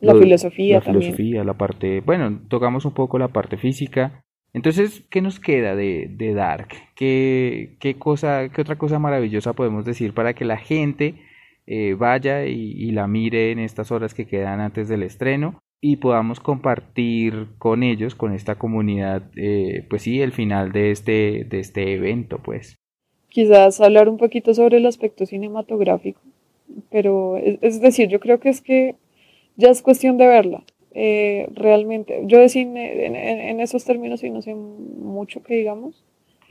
[0.00, 1.02] La Lo de- filosofía la también.
[1.14, 4.20] filosofía, la parte, bueno, tocamos un poco la parte física.
[4.54, 6.68] Entonces, ¿qué nos queda de, de Dark?
[6.94, 11.14] ¿Qué, qué cosa, qué otra cosa maravillosa podemos decir para que la gente
[11.66, 15.96] eh, vaya y, y la mire en estas horas que quedan antes del estreno y
[15.96, 21.60] podamos compartir con ellos, con esta comunidad, eh, pues sí, el final de este, de
[21.60, 22.76] este evento, pues.
[23.28, 26.20] quizás hablar un poquito sobre el aspecto cinematográfico,
[26.90, 28.96] pero es, decir, yo creo que es que
[29.56, 30.64] ya es cuestión de verla.
[30.92, 36.04] Eh, realmente, yo de en, esos términos sí no sé mucho que digamos,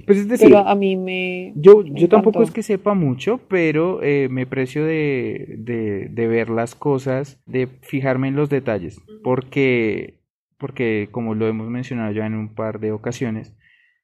[0.06, 1.54] Pues es decir, pero a mí me...
[1.56, 6.28] Yo, Me yo tampoco es que sepa mucho, pero eh, me precio de, de, de
[6.28, 10.20] ver las cosas, de fijarme en los detalles, porque,
[10.58, 13.54] porque como lo hemos mencionado ya en un par de ocasiones,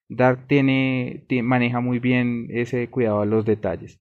[0.10, 4.00] Dark tiene, tie- maneja muy bien ese cuidado a los detalles.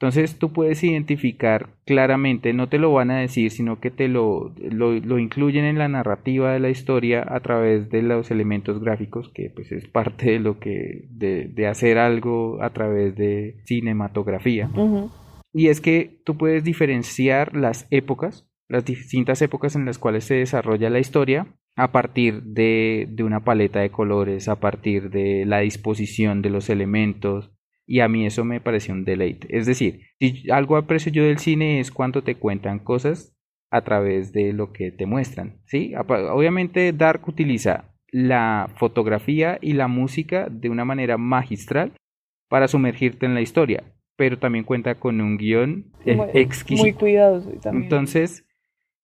[0.00, 4.52] Entonces tú puedes identificar claramente, no te lo van a decir, sino que te lo,
[4.58, 9.30] lo, lo incluyen en la narrativa de la historia a través de los elementos gráficos,
[9.32, 14.68] que pues es parte de lo que, de, de hacer algo a través de cinematografía.
[15.52, 20.34] Y es que tú puedes diferenciar las épocas, las distintas épocas en las cuales se
[20.34, 25.60] desarrolla la historia, a partir de, de una paleta de colores, a partir de la
[25.60, 27.53] disposición de los elementos,
[27.86, 29.46] y a mí eso me pareció un deleite.
[29.56, 33.34] Es decir, si algo aprecio yo del cine es cuando te cuentan cosas
[33.70, 35.92] a través de lo que te muestran, ¿sí?
[35.96, 41.92] Obviamente Dark utiliza la fotografía y la música de una manera magistral
[42.48, 43.82] para sumergirte en la historia,
[44.16, 46.84] pero también cuenta con un guion eh, Muy- exquisito.
[46.84, 47.84] Muy cuidadoso y también.
[47.84, 48.46] Entonces,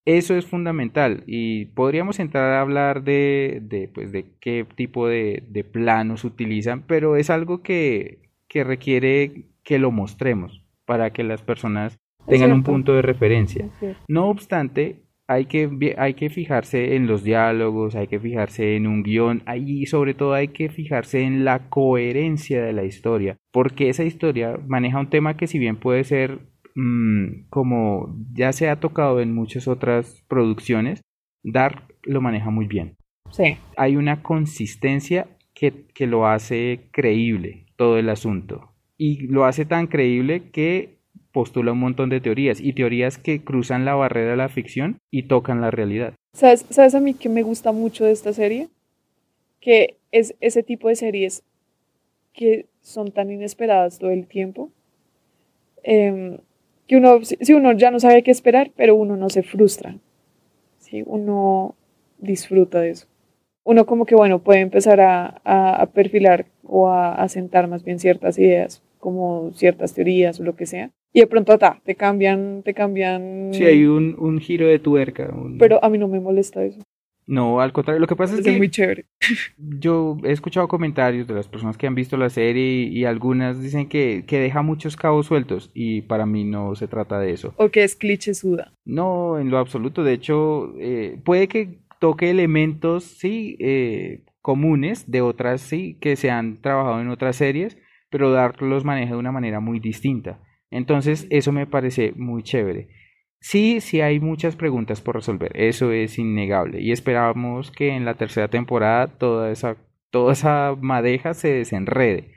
[0.07, 5.43] eso es fundamental y podríamos entrar a hablar de, de, pues, de qué tipo de,
[5.49, 11.41] de planos utilizan, pero es algo que, que requiere que lo mostremos para que las
[11.41, 13.71] personas tengan un punto de referencia.
[14.09, 19.05] No obstante, hay que, hay que fijarse en los diálogos, hay que fijarse en un
[19.05, 24.03] guion, y sobre todo hay que fijarse en la coherencia de la historia, porque esa
[24.03, 26.41] historia maneja un tema que si bien puede ser
[26.75, 31.03] mm, como ya se ha tocado en muchas otras producciones,
[31.45, 32.97] Dark lo maneja muy bien.
[33.31, 38.75] Sí, Hay una consistencia que, que lo hace creíble todo el asunto.
[38.99, 40.99] Y lo hace tan creíble que
[41.33, 45.23] postula un montón de teorías y teorías que cruzan la barrera de la ficción y
[45.23, 46.13] tocan la realidad.
[46.35, 48.69] ¿Sabes, ¿Sabes a mí que me gusta mucho de esta serie?
[49.63, 51.43] Que es ese tipo de series
[52.35, 54.71] que son tan inesperadas todo el tiempo.
[55.83, 56.37] em,
[56.87, 59.97] que uno, si, uno ya no sabe qué esperar, pero uno no se frustra.
[60.81, 61.03] ¿sí?
[61.07, 61.77] Uno
[62.19, 63.07] disfruta de eso.
[63.65, 67.85] Uno como que, bueno, puede empezar a, a- a perfilar o a, a sentar más
[67.85, 70.91] bien ciertas ideas como ciertas teorías o lo que sea.
[71.13, 73.49] Y de pronto ta, te cambian, te cambian.
[73.53, 75.31] Sí, hay un, un giro de tuerca.
[75.35, 76.81] un- Pero a mí no me molesta eso.
[77.27, 79.05] No, al contrario, lo que pasa es Es que muy chévere.
[79.57, 83.61] yo he escuchado comentarios de las personas que han visto la serie y, y algunas
[83.63, 87.55] dicen que, que deja muchos cabos sueltos y para mí no se trata de eso.
[87.57, 88.73] O que es cliché suda.
[88.85, 90.03] No, en lo absoluto.
[90.03, 96.31] De hecho, eh, puede que toque elementos, sí, eh, comunes de otras, sí, que se
[96.31, 97.79] han trabajado en otras series,
[98.11, 100.41] pero Dark los maneja de una manera muy distinta.
[100.71, 102.89] Entonces, eso me parece muy chévere.
[103.39, 106.81] Sí, sí hay muchas preguntas por resolver, eso es innegable.
[106.81, 109.77] Y esperamos que en la tercera temporada toda esa,
[110.11, 112.35] toda esa madeja se desenrede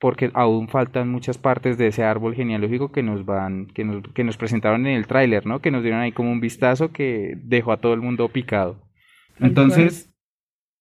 [0.00, 4.22] porque aún faltan muchas partes de ese árbol genealógico que nos van, que nos, que
[4.22, 5.60] nos presentaron en el tráiler, ¿no?
[5.60, 8.87] Que nos dieron ahí como un vistazo que dejó a todo el mundo picado.
[9.40, 10.12] Entonces,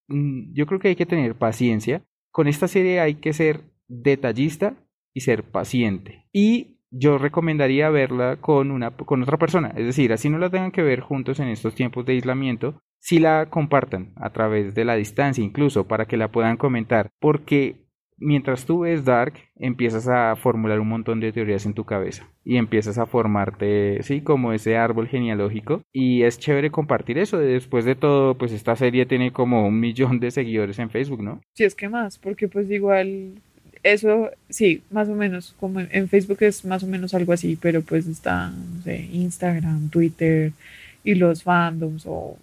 [0.07, 2.03] mm, yo creo que hay que tener paciencia.
[2.31, 4.75] Con esta serie hay que ser detallista
[5.13, 6.27] y ser paciente.
[6.31, 9.73] Y yo recomendaría verla con una, con otra persona.
[9.75, 13.19] Es decir, así no la tengan que ver juntos en estos tiempos de aislamiento, si
[13.19, 17.09] la compartan a través de la distancia incluso para que la puedan comentar.
[17.19, 17.86] Porque
[18.17, 22.57] mientras tú ves Dark, empiezas a formular un montón de teorías en tu cabeza y
[22.57, 25.81] empiezas a formarte, sí, como ese árbol genealógico.
[25.93, 27.37] Y es chévere compartir eso.
[27.37, 31.41] Después de todo, pues esta serie tiene como un millón de seguidores en Facebook, ¿no?
[31.53, 33.33] Si es que más, porque pues igual
[33.83, 37.81] eso, sí, más o menos, como en Facebook es más o menos algo así, pero
[37.81, 40.51] pues está, no sé, Instagram, Twitter
[41.03, 42.37] y los fandoms o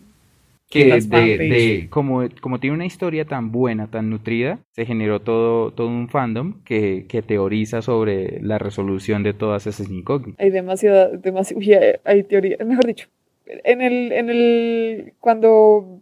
[0.83, 5.73] que de, de- como, como tiene una historia tan buena, tan nutrida, se generó todo,
[5.73, 10.39] todo un fandom que, que teoriza sobre la resolución de todas esas incógnitas.
[10.45, 13.09] hay demasiada, demasiada, hay, teoría, mejor dicho,
[13.47, 16.01] en el, en el, cuando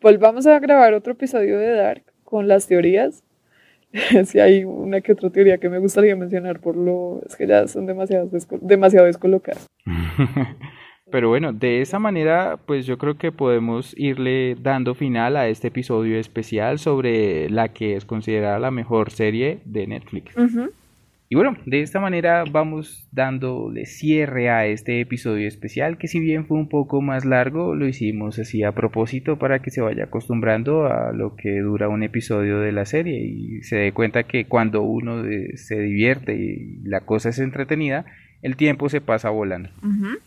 [0.00, 3.22] volvamos a grabar otro episodio de Dark con las teorías,
[4.24, 7.66] si hay una que otra teoría que me gustaría mencionar por lo, es que ya
[7.68, 9.66] son demasiado, desco- demasiado descolocadas.
[11.12, 15.68] Pero bueno, de esa manera, pues yo creo que podemos irle dando final a este
[15.68, 20.34] episodio especial sobre la que es considerada la mejor serie de Netflix.
[21.28, 26.46] Y bueno, de esta manera vamos dándole cierre a este episodio especial, que si bien
[26.46, 30.86] fue un poco más largo, lo hicimos así a propósito para que se vaya acostumbrando
[30.86, 34.82] a lo que dura un episodio de la serie y se dé cuenta que cuando
[34.82, 38.04] uno eh, se divierte y la cosa es entretenida,
[38.42, 39.70] el tiempo se pasa volando.
[39.82, 40.18] Ujú.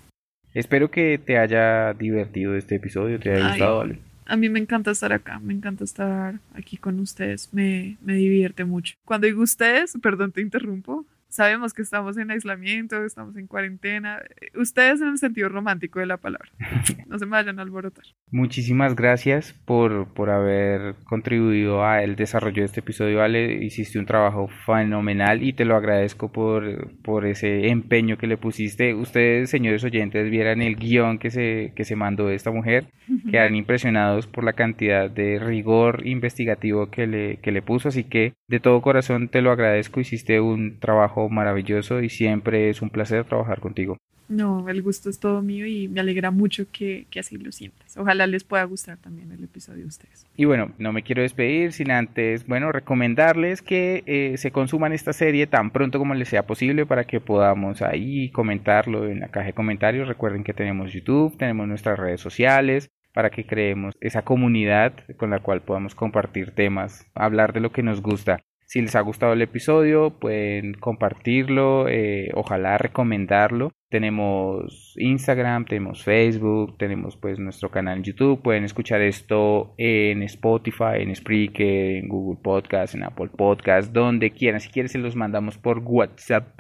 [0.55, 3.49] Espero que te haya divertido este episodio, te haya Ay.
[3.51, 3.83] gustado.
[4.25, 8.65] A mí me encanta estar acá, me encanta estar aquí con ustedes, me, me divierte
[8.65, 8.95] mucho.
[9.05, 11.05] Cuando digo ustedes, perdón, te interrumpo,
[11.35, 16.05] sabemos que estamos en aislamiento, estamos en cuarentena, eh, ustedes en el sentido romántico de
[16.05, 16.49] la palabra,
[17.07, 18.05] no se me vayan a alborotar.
[18.31, 23.63] Muchísimas gracias por, por haber contribuido al desarrollo de este episodio, Ale.
[23.63, 28.93] Hiciste un trabajo fenomenal y te lo agradezco por, por ese empeño que le pusiste.
[28.93, 32.87] Ustedes, señores oyentes, vieran el guion que se, que se mandó esta mujer.
[33.31, 37.89] Quedan impresionados por la cantidad de rigor investigativo que le, que le puso.
[37.89, 39.99] Así que de todo corazón te lo agradezco.
[39.99, 43.97] Hiciste un trabajo maravilloso y siempre es un placer trabajar contigo.
[44.27, 47.95] No, el gusto es todo mío y me alegra mucho que, que así lo sientas.
[47.95, 50.25] Ojalá les pueda gustar también el episodio a ustedes.
[50.35, 55.13] Y bueno, no me quiero despedir sin antes, bueno, recomendarles que eh, se consuman esta
[55.13, 59.47] serie tan pronto como les sea posible para que podamos ahí comentarlo en la caja
[59.47, 60.07] de comentarios.
[60.07, 65.39] Recuerden que tenemos YouTube, tenemos nuestras redes sociales para que creemos esa comunidad con la
[65.39, 68.41] cual podamos compartir temas, hablar de lo que nos gusta.
[68.65, 73.71] Si les ha gustado el episodio, pueden compartirlo, eh, ojalá recomendarlo.
[73.89, 78.41] Tenemos Instagram, tenemos Facebook, tenemos pues nuestro canal en YouTube.
[78.41, 84.59] Pueden escuchar esto en Spotify, en Spreaker, en Google Podcast, en Apple Podcast, donde quieran.
[84.59, 86.59] Si quieren se los mandamos por WhatsApp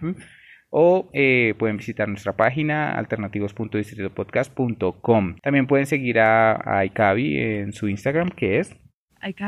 [0.69, 5.37] o eh, pueden visitar nuestra página alternativos.distritopodcast.com.
[5.41, 8.77] También pueden seguir a, a Ikavi en su Instagram que es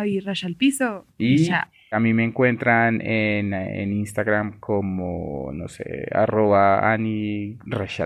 [0.05, 1.05] ir raya al piso.
[1.17, 1.69] y ya.
[1.91, 7.57] A mí me encuentran en, en Instagram como, no sé, arroba Ani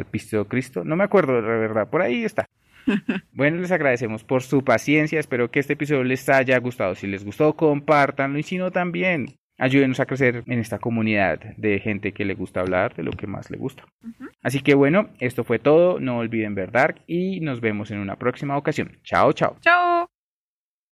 [0.10, 0.84] Pisto Cristo.
[0.84, 2.46] No me acuerdo de verdad, por ahí está.
[3.34, 5.20] Bueno, les agradecemos por su paciencia.
[5.20, 6.96] Espero que este episodio les haya gustado.
[6.96, 9.28] Si les gustó, compártanlo y si no, también
[9.58, 13.28] ayúdenos a crecer en esta comunidad de gente que le gusta hablar de lo que
[13.28, 13.84] más le gusta.
[14.42, 16.00] Así que bueno, esto fue todo.
[16.00, 18.98] No olviden ver Dark y nos vemos en una próxima ocasión.
[19.04, 19.58] Chao, chao.
[19.62, 20.11] Chao.